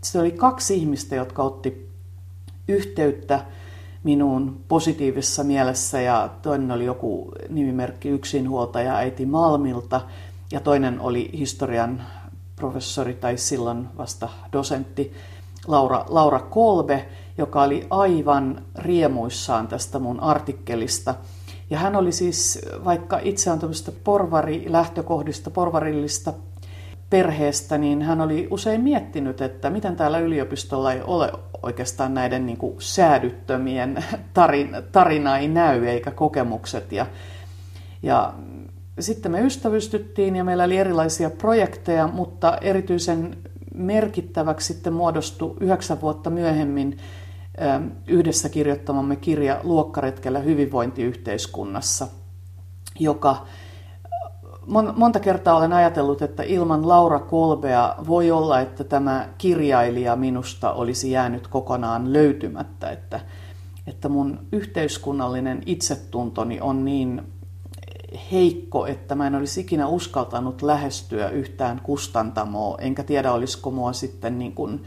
Sitten 0.00 0.20
oli 0.20 0.30
kaksi 0.30 0.74
ihmistä, 0.74 1.14
jotka 1.14 1.42
otti 1.42 1.88
yhteyttä 2.68 3.44
minuun 4.04 4.60
positiivisessa 4.68 5.44
mielessä 5.44 6.00
ja 6.00 6.30
toinen 6.42 6.70
oli 6.70 6.84
joku 6.84 7.32
nimimerkki 7.48 8.08
yksinhuoltaja 8.08 8.96
äiti 8.96 9.26
Malmilta 9.26 10.00
ja 10.52 10.60
toinen 10.60 11.00
oli 11.00 11.30
historian 11.32 12.02
professori 12.62 13.14
tai 13.14 13.36
silloin 13.36 13.88
vasta 13.98 14.28
dosentti 14.52 15.12
Laura, 15.66 16.04
Laura 16.08 16.40
Kolbe, 16.40 17.08
joka 17.38 17.62
oli 17.62 17.86
aivan 17.90 18.62
riemuissaan 18.78 19.68
tästä 19.68 19.98
mun 19.98 20.20
artikkelista– 20.20 21.14
ja 21.72 21.78
hän 21.78 21.96
oli 21.96 22.12
siis, 22.12 22.60
vaikka 22.84 23.20
itse 23.22 23.50
on 23.50 23.58
tämmöistä 23.58 23.92
porvari-lähtökohdista, 24.04 25.50
porvarillista 25.50 26.32
perheestä, 27.10 27.78
niin 27.78 28.02
hän 28.02 28.20
oli 28.20 28.48
usein 28.50 28.80
miettinyt, 28.80 29.40
että 29.40 29.70
miten 29.70 29.96
täällä 29.96 30.18
yliopistolla 30.18 30.92
ei 30.92 31.02
ole 31.02 31.32
oikeastaan 31.62 32.14
näiden 32.14 32.46
niin 32.46 32.58
kuin 32.58 32.76
säädyttömien 32.78 34.04
tarin, 34.34 34.76
tarina 34.92 35.38
ei 35.38 35.48
näy 35.48 35.86
eikä 35.86 36.10
kokemukset. 36.10 36.92
Ja, 36.92 37.06
ja 38.02 38.34
sitten 39.00 39.32
me 39.32 39.40
ystävystyttiin 39.40 40.36
ja 40.36 40.44
meillä 40.44 40.64
oli 40.64 40.76
erilaisia 40.76 41.30
projekteja, 41.30 42.06
mutta 42.06 42.56
erityisen 42.56 43.36
merkittäväksi 43.74 44.72
sitten 44.72 44.92
muodostui 44.92 45.56
yhdeksän 45.60 46.00
vuotta 46.00 46.30
myöhemmin 46.30 46.98
yhdessä 48.06 48.48
kirjoittamamme 48.48 49.16
kirja 49.16 49.60
Luokkaretkellä 49.62 50.38
hyvinvointiyhteiskunnassa, 50.38 52.08
joka 52.98 53.46
monta 54.96 55.20
kertaa 55.20 55.56
olen 55.56 55.72
ajatellut, 55.72 56.22
että 56.22 56.42
ilman 56.42 56.88
Laura 56.88 57.18
Kolbea 57.18 57.94
voi 58.06 58.30
olla, 58.30 58.60
että 58.60 58.84
tämä 58.84 59.28
kirjailija 59.38 60.16
minusta 60.16 60.72
olisi 60.72 61.10
jäänyt 61.10 61.48
kokonaan 61.48 62.12
löytymättä, 62.12 62.90
että, 62.90 63.20
että 63.86 64.08
mun 64.08 64.38
yhteiskunnallinen 64.52 65.62
itsetuntoni 65.66 66.60
on 66.60 66.84
niin 66.84 67.31
heikko, 68.32 68.86
että 68.86 69.14
mä 69.14 69.26
en 69.26 69.34
olisi 69.34 69.60
ikinä 69.60 69.86
uskaltanut 69.86 70.62
lähestyä 70.62 71.28
yhtään 71.28 71.80
kustantamoa, 71.82 72.78
enkä 72.78 73.02
tiedä 73.02 73.32
olisiko 73.32 73.70
mua 73.70 73.92
sitten 73.92 74.38
niin 74.38 74.52
kuin 74.52 74.84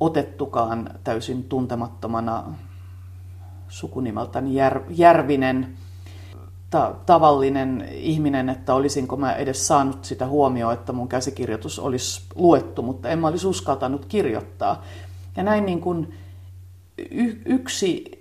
otettukaan 0.00 0.90
täysin 1.04 1.44
tuntemattomana 1.44 2.44
sukunimeltäni 3.68 4.54
Jär, 4.54 4.80
Järvinen 4.88 5.76
ta- 6.70 6.94
tavallinen 7.06 7.88
ihminen, 7.92 8.48
että 8.48 8.74
olisinko 8.74 9.16
mä 9.16 9.32
edes 9.32 9.66
saanut 9.66 10.04
sitä 10.04 10.26
huomioon, 10.26 10.74
että 10.74 10.92
mun 10.92 11.08
käsikirjoitus 11.08 11.78
olisi 11.78 12.22
luettu, 12.34 12.82
mutta 12.82 13.08
en 13.08 13.18
mä 13.18 13.28
olisi 13.28 13.46
uskaltanut 13.46 14.04
kirjoittaa. 14.04 14.82
Ja 15.36 15.42
näin 15.42 15.66
niin 15.66 15.80
kuin 15.80 16.14
y- 17.10 17.42
yksi 17.44 18.19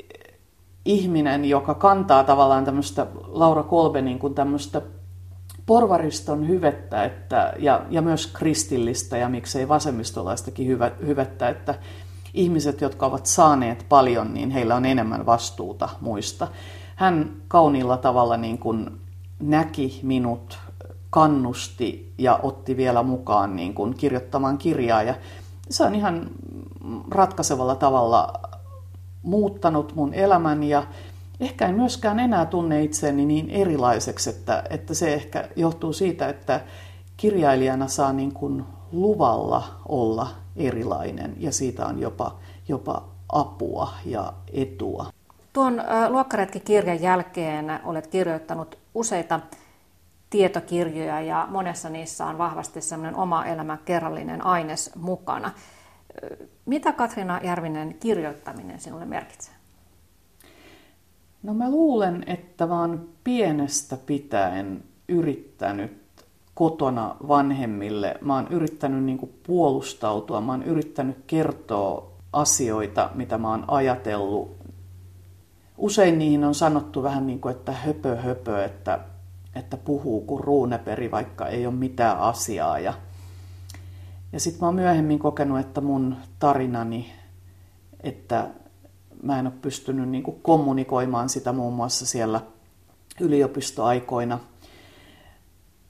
ihminen, 0.89 1.45
joka 1.45 1.73
kantaa 1.73 2.23
tavallaan 2.23 2.65
tämmöistä 2.65 3.07
Laura 3.27 3.63
Kolbe 3.63 4.01
niin 4.01 4.19
kuin 4.19 4.33
tämmöistä 4.33 4.81
porvariston 5.65 6.47
hyvettä 6.47 7.03
että, 7.03 7.53
ja, 7.59 7.81
ja 7.89 8.01
myös 8.01 8.27
kristillistä 8.27 9.17
ja 9.17 9.29
miksei 9.29 9.67
vasemmistolaistakin 9.67 10.67
hyvä, 10.67 10.91
hyvettä, 11.05 11.49
että 11.49 11.75
ihmiset, 12.33 12.81
jotka 12.81 13.05
ovat 13.05 13.25
saaneet 13.25 13.85
paljon, 13.89 14.33
niin 14.33 14.51
heillä 14.51 14.75
on 14.75 14.85
enemmän 14.85 15.25
vastuuta 15.25 15.89
muista. 16.01 16.47
Hän 16.95 17.31
kauniilla 17.47 17.97
tavalla 17.97 18.37
niin 18.37 18.57
kuin 18.57 18.91
näki 19.39 19.99
minut, 20.03 20.59
kannusti 21.09 22.13
ja 22.17 22.39
otti 22.43 22.77
vielä 22.77 23.03
mukaan 23.03 23.55
niin 23.55 23.73
kuin 23.73 23.93
kirjoittamaan 23.93 24.57
kirjaa. 24.57 25.03
Ja 25.03 25.15
se 25.69 25.83
on 25.83 25.95
ihan 25.95 26.29
ratkaisevalla 27.11 27.75
tavalla 27.75 28.33
muuttanut 29.23 29.95
mun 29.95 30.13
elämän 30.13 30.63
ja 30.63 30.83
ehkä 31.39 31.67
en 31.67 31.75
myöskään 31.75 32.19
enää 32.19 32.45
tunne 32.45 32.83
itseäni 32.83 33.25
niin 33.25 33.49
erilaiseksi, 33.49 34.29
että, 34.29 34.63
että 34.69 34.93
se 34.93 35.13
ehkä 35.13 35.49
johtuu 35.55 35.93
siitä, 35.93 36.29
että 36.29 36.61
kirjailijana 37.17 37.87
saa 37.87 38.13
niin 38.13 38.33
kuin 38.33 38.63
luvalla 38.91 39.63
olla 39.87 40.27
erilainen 40.55 41.35
ja 41.37 41.51
siitä 41.51 41.85
on 41.85 41.99
jopa, 41.99 42.35
jopa 42.67 43.03
apua 43.29 43.93
ja 44.05 44.33
etua. 44.53 45.05
Tuon 45.53 45.83
Luokkaretki-kirjan 46.09 47.01
jälkeen 47.01 47.79
olet 47.83 48.07
kirjoittanut 48.07 48.77
useita 48.93 49.39
tietokirjoja 50.29 51.21
ja 51.21 51.47
monessa 51.49 51.89
niissä 51.89 52.25
on 52.25 52.37
vahvasti 52.37 52.81
semmoinen 52.81 53.15
oma 53.15 53.45
elämä 53.45 53.77
kerrallinen 53.85 54.45
aines 54.45 54.91
mukana. 54.95 55.51
Mitä 56.65 56.91
Katrina 56.91 57.39
Järvinen 57.43 57.95
kirjoittaminen 57.99 58.79
sinulle 58.79 59.05
merkitsee? 59.05 59.53
No 61.43 61.53
mä 61.53 61.71
luulen, 61.71 62.23
että 62.27 62.65
oon 62.65 63.09
pienestä 63.23 63.97
pitäen 64.05 64.83
yrittänyt 65.07 65.99
kotona 66.53 67.15
vanhemmille. 67.27 68.15
Mä 68.21 68.35
oon 68.35 68.47
yrittänyt 68.49 69.03
niin 69.03 69.33
puolustautua, 69.47 70.41
mä 70.41 70.51
oon 70.51 70.63
yrittänyt 70.63 71.17
kertoa 71.27 72.11
asioita, 72.33 73.09
mitä 73.15 73.37
mä 73.37 73.49
oon 73.49 73.65
ajatellut. 73.67 74.57
Usein 75.77 76.19
niihin 76.19 76.43
on 76.43 76.55
sanottu 76.55 77.03
vähän 77.03 77.27
niin 77.27 77.39
kuin, 77.39 77.55
että 77.55 77.71
höpö 77.71 78.15
höpö, 78.15 78.65
että, 78.65 78.99
että 79.55 79.77
puhuu 79.77 80.21
kuin 80.21 80.43
ruuneperi, 80.43 81.11
vaikka 81.11 81.47
ei 81.47 81.65
ole 81.65 81.75
mitään 81.75 82.19
asiaa. 82.19 82.79
Ja, 82.79 82.93
ja 84.33 84.39
sitten 84.39 84.59
mä 84.61 84.65
oon 84.65 84.75
myöhemmin 84.75 85.19
kokenut, 85.19 85.59
että 85.59 85.81
mun 85.81 86.15
tarinani, 86.39 87.13
että 88.03 88.47
mä 89.23 89.39
en 89.39 89.47
ole 89.47 89.53
pystynyt 89.61 90.09
niin 90.09 90.23
kuin 90.23 90.41
kommunikoimaan 90.41 91.29
sitä 91.29 91.53
muun 91.53 91.73
muassa 91.73 92.05
siellä 92.05 92.41
yliopistoaikoina. 93.19 94.39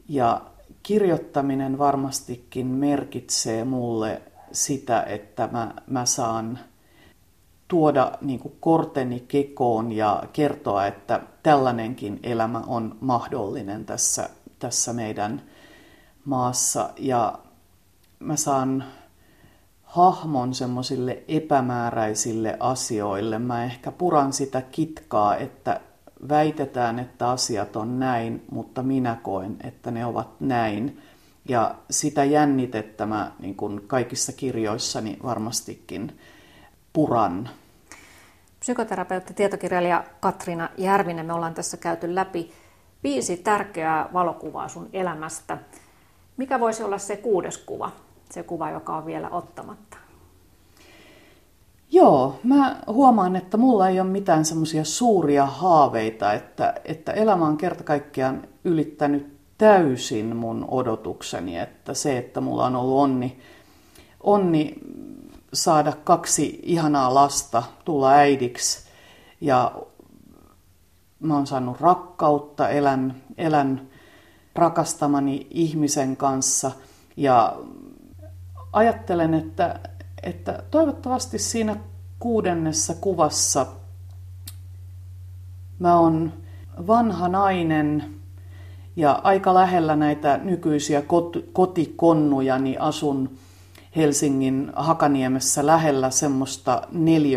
Ja 0.10 0.42
kirjoittaminen 0.84 1.78
varmastikin 1.78 2.68
merkitsee 2.68 3.64
mulle 3.64 4.22
sitä, 4.52 5.04
että 5.04 5.50
mä, 5.52 5.74
mä 5.88 6.06
saan 6.06 6.60
tuoda 7.68 8.12
niin 8.22 8.40
kuin 8.40 8.54
korteni 8.60 9.26
kekoon 9.28 9.92
ja 9.92 10.24
kertoa, 10.34 10.88
että 10.88 11.22
tällainenkin 11.44 12.20
elämä 12.24 12.60
on 12.68 12.98
mahdollinen 13.02 13.86
tässä, 13.86 14.30
tässä 14.60 14.94
meidän 14.94 15.42
maassa. 16.26 16.90
Ja 16.98 17.40
mä 18.20 18.36
saan 18.36 18.84
hahmon 19.84 20.54
semmoisille 20.54 21.24
epämääräisille 21.28 22.58
asioille. 22.60 23.40
Mä 23.40 23.64
ehkä 23.64 23.92
puran 23.92 24.34
sitä 24.34 24.62
kitkaa, 24.62 25.36
että 25.36 25.82
väitetään, 26.30 27.00
että 27.00 27.30
asiat 27.30 27.76
on 27.76 28.00
näin, 28.00 28.46
mutta 28.52 28.84
minä 28.84 29.18
koen, 29.24 29.58
että 29.64 29.92
ne 29.92 30.06
ovat 30.06 30.30
näin. 30.40 31.02
Ja 31.50 31.76
sitä 31.90 32.24
jännitettä 32.24 33.06
mä 33.06 33.32
niin 33.40 33.56
kuin 33.56 33.88
kaikissa 33.88 34.34
kirjoissani 34.34 35.18
varmastikin 35.24 36.20
puran. 36.94 37.50
Psykoterapeutti, 38.60 39.34
tietokirjailija 39.34 40.04
Katriina 40.20 40.70
Järvinen, 40.78 41.26
me 41.26 41.34
ollaan 41.34 41.54
tässä 41.54 41.78
käyty 41.78 42.16
läpi 42.16 42.52
viisi 43.04 43.38
tärkeää 43.38 44.10
valokuvaa 44.14 44.68
sun 44.68 44.90
elämästä. 44.94 45.58
Mikä 46.38 46.60
voisi 46.60 46.84
olla 46.84 46.98
se 46.98 47.18
kuudes 47.18 47.58
kuva, 47.58 47.92
se 48.32 48.44
kuva, 48.44 48.70
joka 48.70 48.98
on 48.98 49.06
vielä 49.06 49.30
ottamatta? 49.30 49.98
Joo, 51.92 52.40
mä 52.44 52.82
huomaan, 52.88 53.36
että 53.36 53.58
mulla 53.58 53.90
ei 53.90 54.00
ole 54.00 54.10
mitään 54.10 54.46
semmoisia 54.46 54.84
suuria 54.84 55.46
haaveita, 55.46 56.34
että, 56.34 56.74
että 56.86 57.12
elämä 57.12 57.46
on 57.46 57.58
kerta 57.58 57.84
kaikkiaan 57.84 58.48
ylittänyt 58.64 59.40
täysin 59.58 60.36
mun 60.36 60.66
odotukseni, 60.72 61.58
että 61.58 61.94
se, 61.94 62.18
että 62.18 62.42
mulla 62.42 62.66
on 62.66 62.76
ollut 62.76 63.00
onni, 63.00 63.40
onni 64.22 64.76
saada 65.54 65.94
kaksi 66.04 66.60
ihanaa 66.64 67.14
lasta, 67.14 67.64
tulla 67.86 68.12
äidiksi 68.12 68.90
ja 69.42 69.72
mä 71.20 71.36
oon 71.36 71.48
saanut 71.48 71.82
rakkautta, 71.82 72.70
elän, 72.70 73.16
elän 73.38 73.88
rakastamani 74.56 75.48
ihmisen 75.50 76.18
kanssa 76.18 76.72
ja 77.18 77.58
ajattelen, 78.74 79.34
että, 79.34 79.80
että 80.24 80.64
toivottavasti 80.72 81.40
siinä 81.40 81.76
kuudennessa 82.20 82.94
kuvassa 82.94 83.66
mä 85.80 86.00
oon 86.00 86.34
vanha 86.88 87.28
nainen 87.28 88.14
ja 88.96 89.12
aika 89.24 89.54
lähellä 89.54 89.96
näitä 89.96 90.40
nykyisiä 90.44 91.04
kotikonnuja, 91.54 92.60
niin 92.60 92.82
asun 92.82 93.38
Helsingin 93.96 94.72
Hakaniemessä 94.76 95.66
lähellä 95.66 96.10
semmoista 96.10 96.82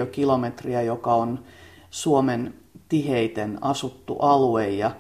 kilometriä, 0.07 0.83
joka 0.83 1.14
on 1.14 1.45
Suomen 1.91 2.55
tiheiten 2.89 3.59
asuttu 3.61 4.16
alue. 4.18 4.70
Ja 4.70 4.91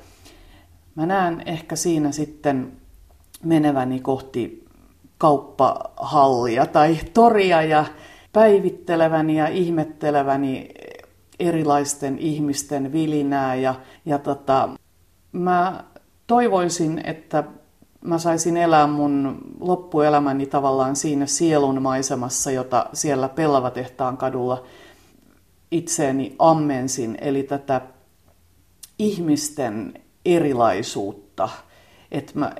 mä 0.94 1.06
näen 1.06 1.42
ehkä 1.46 1.76
siinä 1.76 2.12
sitten 2.12 2.72
meneväni 3.44 4.00
kohti 4.00 4.61
kauppahallia 5.22 6.66
tai 6.66 6.98
toria 7.14 7.62
ja 7.62 7.84
päivitteleväni 8.32 9.36
ja 9.36 9.48
ihmetteleväni 9.48 10.68
erilaisten 11.40 12.18
ihmisten 12.18 12.92
vilinää. 12.92 13.54
Ja, 13.54 13.74
ja 14.04 14.18
tota, 14.18 14.68
mä 15.32 15.84
toivoisin, 16.26 17.00
että 17.04 17.44
mä 18.04 18.18
saisin 18.18 18.56
elää 18.56 18.86
mun 18.86 19.38
loppuelämäni 19.60 20.46
tavallaan 20.46 20.96
siinä 20.96 21.26
sielun 21.26 21.82
maisemassa, 21.82 22.50
jota 22.50 22.86
siellä 22.92 23.28
Pellavatehtaan 23.28 24.16
kadulla 24.16 24.64
itseeni 25.70 26.36
ammensin, 26.38 27.18
eli 27.20 27.42
tätä 27.42 27.80
ihmisten 28.98 29.94
erilaisuutta. 30.24 31.48
Että 32.10 32.32
mä, 32.34 32.52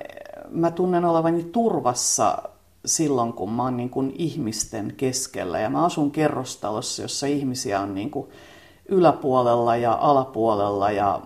mä 0.51 0.71
tunnen 0.71 1.05
olevani 1.05 1.45
turvassa 1.45 2.52
silloin, 2.87 3.33
kun 3.33 3.53
mä 3.53 3.63
oon 3.63 3.77
niin 3.77 3.91
kuin 3.91 4.13
ihmisten 4.19 4.95
keskellä. 4.97 5.61
Ja 5.61 5.71
mä 5.71 5.85
asun 5.85 6.11
kerrostalossa, 6.11 7.03
jossa 7.03 7.27
ihmisiä 7.27 7.81
on 7.81 7.95
niin 7.95 8.11
kuin 8.11 8.29
yläpuolella 8.89 9.77
ja 9.77 9.99
alapuolella 10.01 10.91
ja 10.91 11.21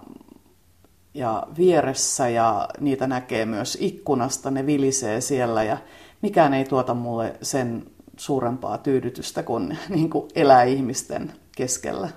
ja 1.14 1.46
vieressä 1.58 2.28
ja 2.28 2.68
niitä 2.80 3.06
näkee 3.06 3.46
myös 3.46 3.78
ikkunasta, 3.80 4.50
ne 4.50 4.66
vilisee 4.66 5.20
siellä 5.20 5.62
ja 5.62 5.78
mikään 6.22 6.54
ei 6.54 6.64
tuota 6.64 6.94
mulle 6.94 7.36
sen 7.42 7.86
suurempaa 8.16 8.78
tyydytystä 8.78 9.42
kuin, 9.42 9.78
niin 9.88 10.10
kuin 10.10 10.28
elää 10.34 10.62
ihmisten 10.62 11.32
keskellä. 11.56 12.08